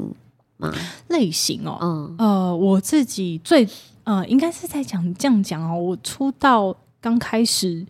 [0.58, 0.74] 吗？
[1.10, 3.68] 类型哦，嗯呃，我自己最
[4.06, 7.86] 呃，应该是在讲这样讲哦，我出道刚开始，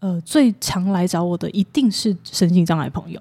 [0.00, 3.20] 呃，最常来找我的一定是身心障碍朋友。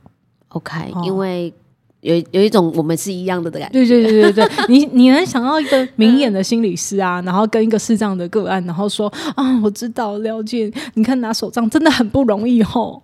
[0.49, 1.53] OK，、哦、因为。
[2.01, 3.73] 有有一种我们是一样的的感觉。
[3.73, 13.01] 对对对对对，你你能想到一个 明眼的心理师啊，然后跟一个视障的个案，然后说啊，我知道了解，你看拿手杖真的很不容易吼。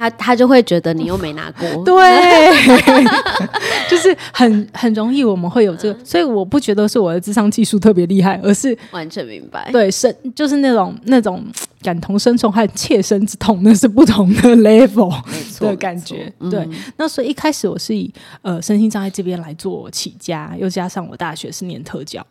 [0.00, 1.94] 他他就会觉得你又没拿过， 对，
[3.86, 11.44] 就是很很容易我们会有这个，所以我不觉得是我的智商技术特别厉害，而是完全明白，对，是就是那种那种
[11.82, 15.14] 感同身受和切身之痛，那是不同的 level
[15.60, 16.32] 的感觉。
[16.50, 22.26] 对，那所以一开始我是以呃身心障碍这边来做起家，又加上我大学是念特教。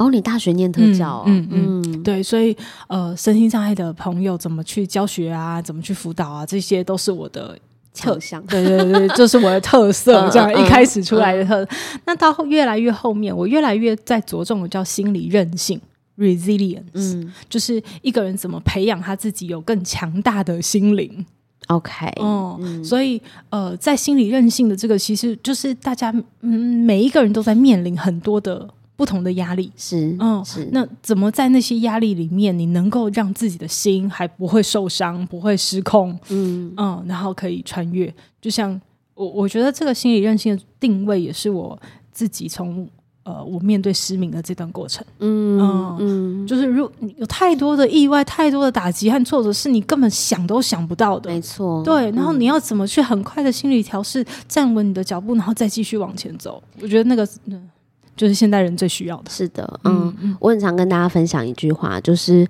[0.00, 1.18] 哦，你大学念特教。
[1.18, 2.56] 哦，嗯嗯，嗯对，所以
[2.88, 7.54] 呃，身心障碍的朋友怎么去教学啊，怎么去辅导啊，这些都是我的
[7.94, 11.62] 特项，对对对，这是我的特色，这样一开始出来的特。
[11.62, 15.78] 嗯嗯、那到越来越后面，我越来越在着重的叫心理韧性
[16.16, 21.26] （resilience），嗯，就是一个人怎么培养他自己有更强大的心灵。
[21.68, 23.20] OK，哦，嗯、所以
[23.50, 28.66] 呃，在心理韧性的这个，其实就是大家嗯，每一个人都在面临很多的。
[29.00, 30.68] 不同的压力是，嗯，是。
[30.72, 38.14] 那怎么在那些压力里面，你能够让自己的心还不会受伤，不会失控，嗯嗯，然后可以穿越？
[38.42, 38.78] 就像
[39.14, 41.80] 我，我觉得这个心理韧性的定位，也是我
[42.12, 42.86] 自己从
[43.22, 51.82] 呃，我面对失明的这段过程，嗯嗯，嗯就是如有太多的意外，太多的打击和挫折，是你根本想都想不到的，没错。
[51.82, 56.62] 对，然后你要怎么去很快的心理调试，站稳你的脚步，然后再继续往前走？
[56.82, 57.70] 我觉得那个，嗯。
[58.20, 59.30] 就是现代人最需要的。
[59.30, 62.46] 是的，嗯，嗯，我很常跟大家分享一句话，就是，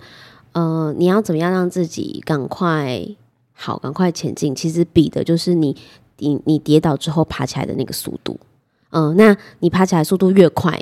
[0.51, 3.07] 呃，你要怎么样让自己赶快
[3.53, 4.53] 好，赶快前进？
[4.53, 5.73] 其实比的就是你，
[6.17, 8.37] 你，你跌倒之后爬起来的那个速度。
[8.89, 10.77] 嗯、呃，那你爬起来速度越快，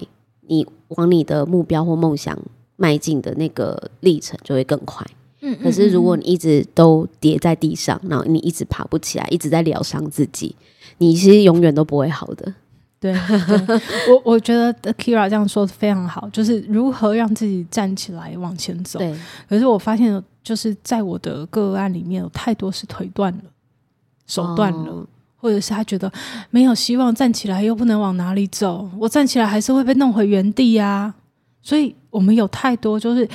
[0.47, 2.35] 你往你的目标或梦想
[2.75, 5.05] 迈进的那个历程就会更快。
[5.41, 10.55] 嗯，可是如果你一直都跌在地上，然后你一直爬不起来，一直在疗伤自己，
[10.97, 12.55] 你其实永远都不会好的。
[12.99, 18.99] 对，对我我觉得 Keira 这样说的非常好，就是如何让自己站起来往前走。
[18.99, 23.43] 对，可是我发现，就是在我的个案里面，有太多是腿断了、
[24.27, 26.11] 手断了，哦、或者是他觉得
[26.49, 31.15] 没有希望站起来，又不能往哪里走，我站起来还是会被弄回原地呀、啊。
[31.61, 33.25] 所以我们有太多，就是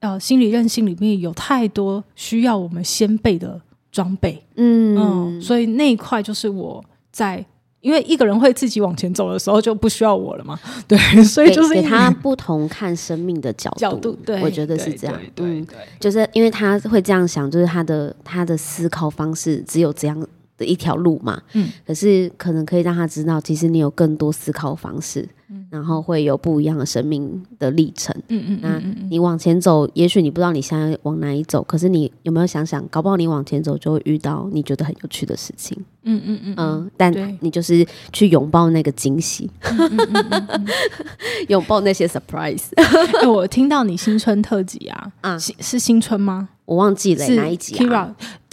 [0.00, 3.58] 呃，心理韧性里面有太多需要我们先备的
[3.90, 4.44] 装备。
[4.56, 7.42] 嗯嗯，所以那一块就是我在。
[7.84, 10.58] 因为一个人会自己往前走的时候，就不需要我了嘛。
[10.88, 13.78] 对，所以就是给他不同看生命的角度。
[13.78, 15.14] 角度，对，我觉得是这样。
[15.34, 15.62] 对，
[16.00, 20.26] 就是因为他会这样想，就是他的他的思考方式只有这样
[20.56, 21.40] 的一条路嘛。
[21.54, 21.68] 嗯。
[21.86, 25.28] 可是可能可以让他知道，其实你有更多思考方式。
[25.50, 28.14] 嗯然后会有不一样的生命的历程。
[28.28, 35.76] 嗯嗯，那你往前走，也许你不知道你现在往哪里走，可是你有没有想想，搞不好你往前走就会遇到你觉得很有趣的事情。
[36.04, 39.50] 嗯嗯嗯嗯，但你就是去拥抱那个惊喜，
[41.48, 42.62] 拥抱那些 surprise。
[43.28, 46.48] 我听到你新春特辑啊，啊，是新春吗？
[46.64, 47.76] 我忘记了哪一集。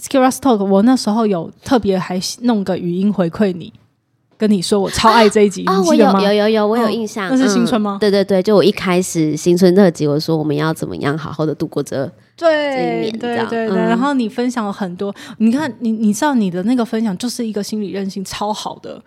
[0.08, 3.72] Keira's Talk，我那时候有特别还弄个语音回馈你。
[4.38, 5.80] 跟你说，我超爱这一集啊！
[5.82, 7.28] 我有有有有，我有印象。
[7.30, 7.98] 那是新春吗？
[8.00, 13.76] 对对对，就我一开始新春特辑，我说我们要怎么样好好的度过这对一年，对对对。
[13.76, 19.00] 然后你分享了很多，你看你你知道你的那个分享就是一个心理韧性超好的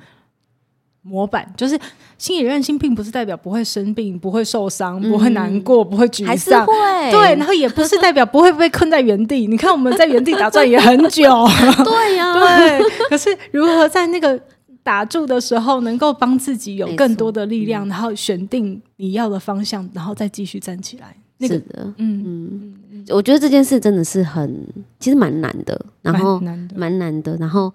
[1.08, 1.80] 模板，就是
[2.18, 6.66] 心理韧性并不是代表不会生病、不会受伤、不会难过、不会沮丧，
[7.12, 9.46] 对，然后也不是代表不会被困在原地。
[9.46, 11.48] 你看我们在原地打转也很久，
[11.86, 12.90] 对呀， 对。
[13.10, 14.40] 可是如何在那个
[14.82, 21.16] 打住的时候，能够帮自己有更多的力量，然后选定你要的方向，然后再继续站起来。
[21.38, 24.66] 那个、是的，嗯嗯，我觉得这件事真的是很，
[25.00, 27.72] 其实蛮难的，然后蛮难的，蛮难的，然后。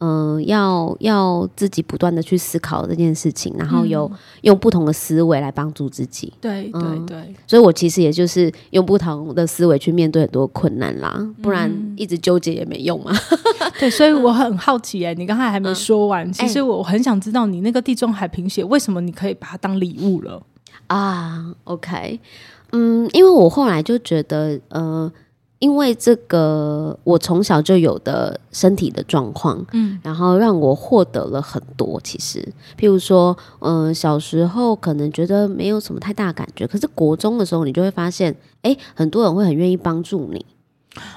[0.00, 6.32] 嗯、呃，要要自己不断的去思考这件事情，然后有、嗯、用不同的思维来帮助自己。
[6.40, 13.12] 对对对，所以我其实也就是用不同的思维去面对很多困难啦，不然一直纠结也没用嘛。
[13.12, 20.42] 嗯、 对，所以我很好奇哎、欸，你刚才还没说完，嗯、其实我很想知道你那个地中海贫血为什么你可以把它当礼物了
[20.86, 22.18] 啊？OK，
[22.72, 25.12] 嗯，因为我后来就觉得呃。
[25.60, 32.00] 因为这个，我从小就有的身体的状况，嗯，然后让我获得了很多。
[32.02, 32.42] 其实，
[32.78, 40.44] 譬如说，嗯、呃，小时候可能觉得没有什么太大感觉，可是国中的时候，你就会发现，哎，很多人会很愿意帮助你，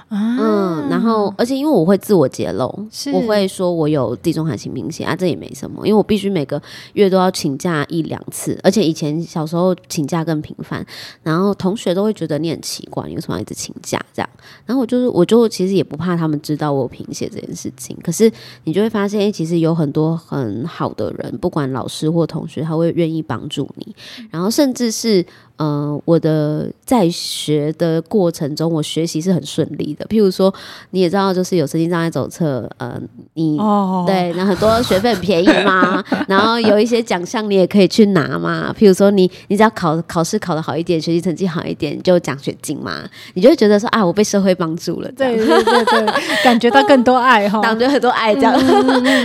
[0.09, 2.67] 啊，嗯，然后而且因为我会自我揭露，
[3.11, 6.61] 我会说我有地中海型贫血啊，这也没什么，因为我必须每个
[6.93, 10.85] 月都要请假一两次，而且以前小时候请假更频繁，
[11.23, 14.29] 然后同学都会觉得你很奇怪，你为什么要一直请假这样？
[14.67, 18.31] 然后我就是我就其实也不怕他们知道我有贫血这件事情，可是
[18.65, 23.95] 你就会发现，其实有很多很好的人，不管老师或同学，他会愿意帮助你，
[24.29, 25.25] 然后甚至是。
[25.63, 30.05] 呃，我的在学的过程中，我学习是很顺利的。
[30.07, 30.53] 譬如说，
[30.89, 32.99] 你也知道，就是有身心障碍手册，呃，
[33.35, 34.05] 你、oh.
[34.05, 38.75] 对，那很多学费很便宜嘛， 然后有一些奖项你也可以去拿嘛。
[38.77, 42.99] 譬如说你，你你只要考考试考得好一点，学习成绩好一点，就奖学金嘛，
[43.35, 46.05] 你就会觉得说啊，我被社会帮助了，对对对对，
[46.43, 48.53] 感觉到更多爱哈，感觉很多爱这样。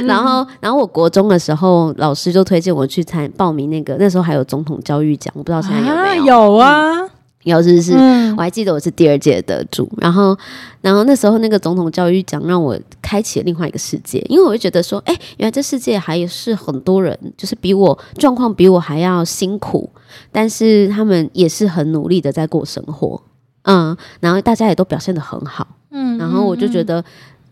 [0.07, 6.28] 然后，然后我国中的时候，老师就推荐我去参报名那个，那时候还有总统教育奖，我不知道现在有没有。
[6.29, 7.11] 有啊，嗯、
[7.45, 7.95] 有是不是？
[7.97, 10.37] 嗯、我还记得我是第二届得主，然后，
[10.83, 19.89] 然后那时候那个总统教育奖让我开启了另外一个世界，因为我就觉得说，哎、欸，原来这世界还是很多人，就是比我状况比我还要辛苦，
[20.31, 23.23] 但是他们也是很努力的在过生活，
[23.63, 27.03] 嗯，然后大家也都表现的很好，嗯，然后我就觉得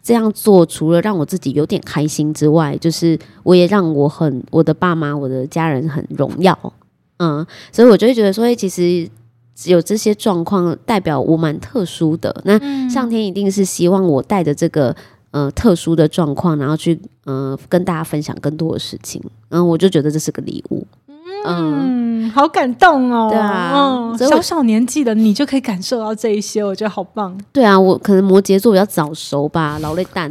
[0.03, 6.57] 这样做除了让我自己有点开心之外，就是我也让我很我的爸妈、我的家人很荣耀。
[7.19, 9.09] 嗯，所以我就会觉得说，哎，其实
[9.65, 12.43] 有这些状况，代表我蛮特殊的。
[12.45, 12.59] 那
[12.91, 14.95] 上天一定是希望我带着这个
[15.31, 19.23] 呃特殊的状况，然后去呃跟大家分享更多的事情。
[19.49, 20.87] 嗯，我就觉得这是个礼物。
[21.47, 23.29] 嗯，嗯，好感动哦。
[23.31, 27.35] 对啊，嗯，小小年纪的你就可以感受到这一些，我觉得好棒。
[27.51, 30.31] 对啊，我可能摩羯座比较早熟吧，劳累蛋。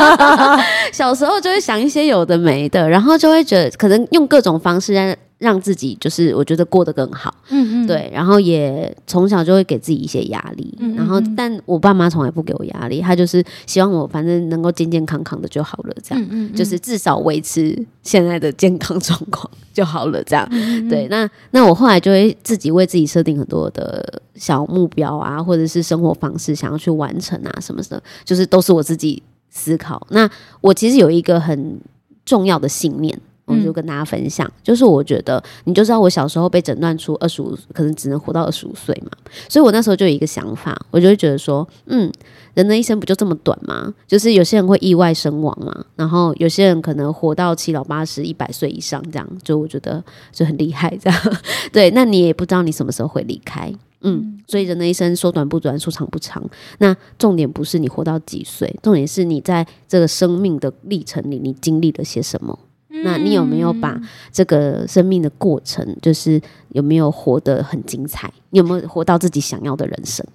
[0.92, 5.14] 小时候就会想一些有的没的，然后就会觉得可能用各种方式让。
[5.40, 20.46] 让自己就是我觉得过得更好，嗯嗯，对，然后也从小就会给自己一些压力，嗯嗯，然后但我爸妈从来不给我压力，他就是希望我反正能够健健康康的就好了，这样，嗯嗯嗯，就是至少维持现在的健康状况就好了，这样，
[20.90, 30.06] 对，那那我后来就会自己为自己设定很多的小目标啊，或者是生活方式想要去完成啊什么的，就是都是我自己思考。
[30.10, 30.30] 那
[30.60, 31.80] 我其实有一个很
[32.26, 33.18] 重要的信念。
[33.50, 39.10] 我就跟大家分享，嗯、就是我觉得你就知道我小时候被诊断出二十五，可能只能活到二十五岁嘛，
[39.48, 42.10] 所以我那时候就有一个想法，我就会觉得说，嗯，
[42.54, 43.92] 人的一生不就这么短吗？
[44.06, 51.20] 就是有些人会意外身亡嘛，然后有些人可能活到七老八十、一百岁以上这样，就我觉得就很厉害这样。
[51.72, 53.72] 对，那你也不知道你什么时候会离开，
[54.02, 56.42] 嗯，所以人的一生说短不短，说长不长。
[56.78, 62.58] 那重点不是你活到几岁，重点是你在这个生命的历程里，你经历了些什么。
[62.92, 64.00] 那你有没有把
[64.32, 68.32] 这个生命的过程，就是有没有活得很精彩？
[68.50, 70.26] 你有没有活到自己想要的人生？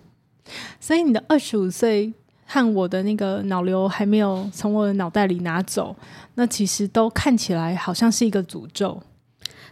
[0.80, 2.14] 所以你的二十五岁
[2.45, 5.93] 和我的那个脑瘤还没有从我的脑袋里拿走，
[6.36, 9.01] 那其实都看起来好像是一个诅咒。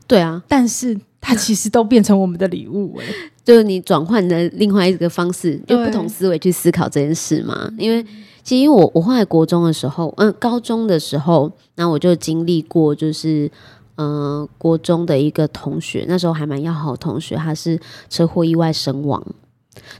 [0.06, 3.06] 对啊，但是它其实都变成我们的礼物哎，
[3.46, 8.06] 就是你转换的另外一个方式，用不同思维去思考这件事嘛，因为。
[8.44, 13.50] 其实我我后来国中的时候，嗯，高中的时候，那我就经历过，就是
[13.96, 17.80] 嗯、呃，国中的一个同学，那时候还蛮要好的同学，他是
[18.10, 19.26] 车祸意外身亡。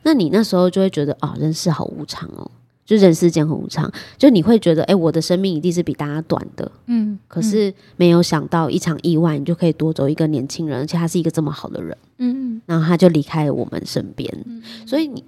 [0.04, 2.52] 那你那时候就会觉得啊、哦，人世好无常哦，
[2.86, 15.24] 就人世间很无常，就你会觉得，哎，我的生命一定是比大家短的，嗯，可是没有想到一场意外，你就可以夺走一个年轻人，而且他是一个这么好的人，嗯，然后他就离开了我们身边，嗯、所以你。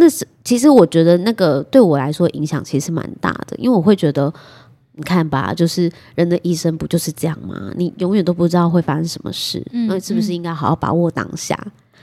[0.00, 4.32] 那是其实我觉得那个对我来说影响其实蛮大的，因为我会觉得，
[4.94, 7.70] 你看吧，就是人的一生不就是这样吗？
[7.76, 11.54] 你永远都不知道会发生什么事，那、嗯、是不是应该好好把握当下？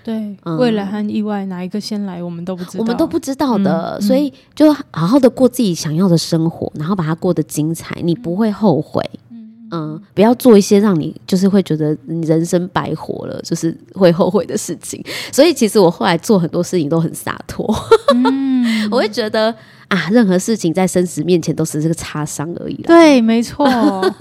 [0.03, 9.03] 对，嗯、未来和意外哪一个先来，我们都不知道，我们都不知道的，嗯、所以就好好的过自己想要的生活，然后把它过得精彩，你不会后悔。
[9.75, 15.03] 嗯，不要做一些让你就是会觉得你人生白活了，就是会后悔的事情。
[15.31, 17.65] 所以其实我后来做很多事情都很洒脱。
[18.13, 19.53] 嗯， 我会觉得
[19.89, 22.75] 啊，任何事情在生死面前都是这个擦伤而已。
[22.83, 23.67] 对，没错，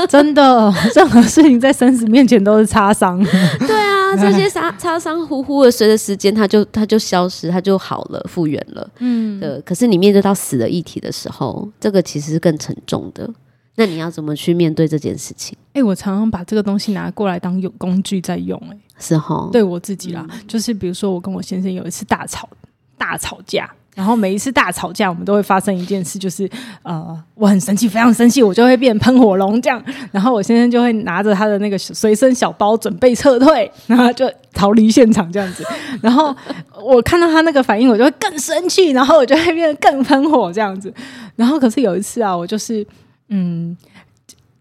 [0.08, 3.22] 真的， 任何事情在生死面前都是擦伤。
[3.60, 8.88] 对啊，这些擦擦伤呼呼的，随着时间它就它就消失，它就好了，复原了。
[8.98, 9.60] 嗯，对。
[9.64, 13.28] 可是你面对到死的议题的时候，这个其实是更沉重的。
[13.76, 15.56] 那你要怎么去面对这件事情？
[15.68, 22.48] 哎、欸，我常常把这个东西拿过来当有工具在用、欸，哎，是哈，对我自己啦，嗯、就是比如说我跟我先生有一次大吵
[22.96, 26.48] 大吵架，然后每一次大吵架，我们都会发生一件事，就是
[26.82, 29.82] 呃，我很生气，非常生气，我就会变喷火龙这样。
[30.12, 35.64] 然后我先生就会拿着他的那个随身小包准备撤退，然后就逃离现场这样子。
[36.00, 36.34] 然后
[36.80, 40.94] 我看到他那个反应，我就会更生气，然后我就会变得更喷火这样子。
[41.34, 42.86] 然后可是有一次啊，我就是
[43.28, 43.76] 嗯，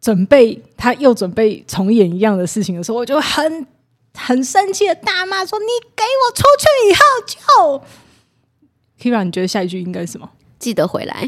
[0.01, 3.67] 准备他又准备重演一样的事情的时候，我就很
[4.15, 7.83] 很生气的大骂说：“你给我出去以后就。”
[9.11, 10.29] Keira，你觉得下一句应该是什么？
[10.59, 11.27] 记得回来。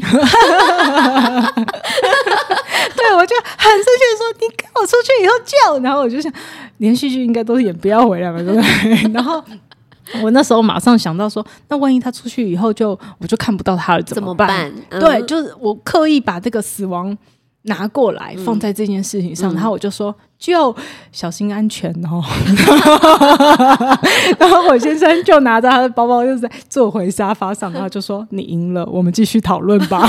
[2.96, 6.32] 对，我就很生气的说：“你跟我出去以后就……”然后我就想，
[6.78, 9.12] 连续剧应该都是演不要回来嘛，对不对？
[9.12, 9.44] 然后
[10.22, 15.00] 我那时候马上想到说：“那万一他出去以后就我就看不到他了，怎么办？”怎么办？
[15.00, 17.16] 嗯、对，就是我刻意把这个死亡
[17.62, 20.14] 拿过来放在这件事情上，嗯、然后我就说。
[20.38, 20.74] 就
[21.12, 22.22] 小心安全哦，
[24.38, 30.06] 然后我先生就拿着他的包包，就在坐回沙发上，然后就说：“你赢了，我们继续讨论吧。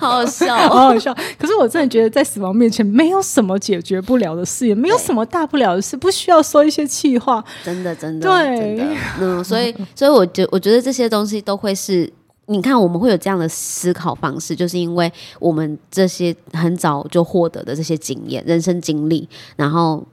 [0.00, 1.14] 好好笑，哦， 好好笑。
[1.38, 7.42] 可是我真的觉得，在死亡面前，没有什么解决不了的事，也没有什么大不了的事，不需要说一些气话。
[7.64, 8.84] 真的，真的，对，真的，
[9.20, 12.12] 嗯，所以，所以，我觉我觉得这些东西都会是。
[12.48, 20.04] 你看，我们会有这样的思考方式，就是因为我们这些很早就获得的这些经验、人生经历，然后。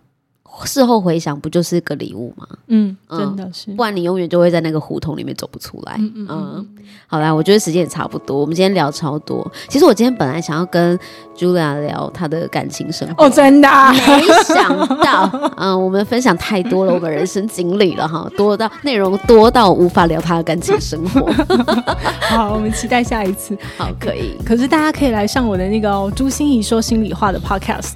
[0.63, 2.47] 事后回想，不就是个礼物吗？
[2.67, 5.95] 嗯，真的是，不然你永远就会在那个胡同里面走不出来。
[5.97, 6.67] 嗯嗯，嗯，嗯，
[7.07, 9.51] 好啦，我觉得时间也差不多，我们今天聊超多。
[9.67, 10.97] 其实我今天本来想要跟
[11.35, 21.31] Julia 聊她的感情生活，哦，真的，啊，没想到，嗯，我们分享太多了，我们人生经历了哈，多到内容多到无法聊她的感情生活。
[22.29, 23.57] 好，我们期待下一次。
[23.77, 24.37] 好，可以。
[24.45, 27.93] 可是大家可以来上我的那个朱心怡说心里话的 Podcast。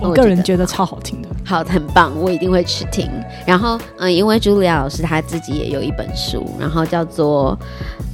[0.00, 3.10] 我个人觉得超好听的，好，很棒，我一定会去听。
[3.46, 7.58] 然后，嗯，因为茱莉亚老师她自己也有一本书，然后叫做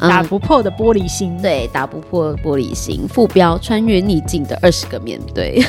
[0.09, 5.63] 《打不破的玻璃心》，对，打不破的玻璃心，副标穿越逆境的二十个面对，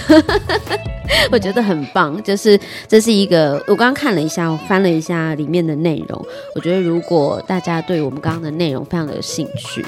[1.32, 2.22] 我觉得很棒。
[2.24, 6.26] 就是这是一个，我刚刚看了一下，我翻了一下里面的内容，
[6.56, 9.86] 我觉得如果大家对我们刚刚的内容非常的有兴趣。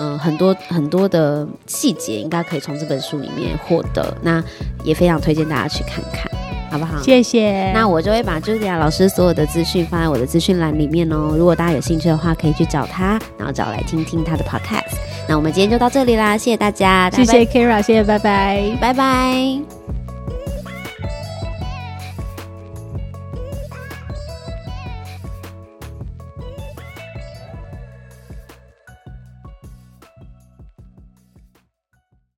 [0.00, 4.42] 嗯、呃，很多很多的细节应该可以从这本书里面获得，那
[4.82, 6.24] 也非常推荐大家去看看，
[6.70, 7.02] 好不好？
[7.02, 7.70] 谢谢。
[7.72, 11.34] 那我就会把 Julia 老师所有的资讯放在我的资讯栏里面哦。
[11.36, 14.96] 如果大家有兴趣的话，可以去找他，然后找来听听他的 podcast。
[15.28, 19.99] 那我们今天就到这里啦，谢谢大家，谢谢 Keira，谢谢，拜拜，拜拜。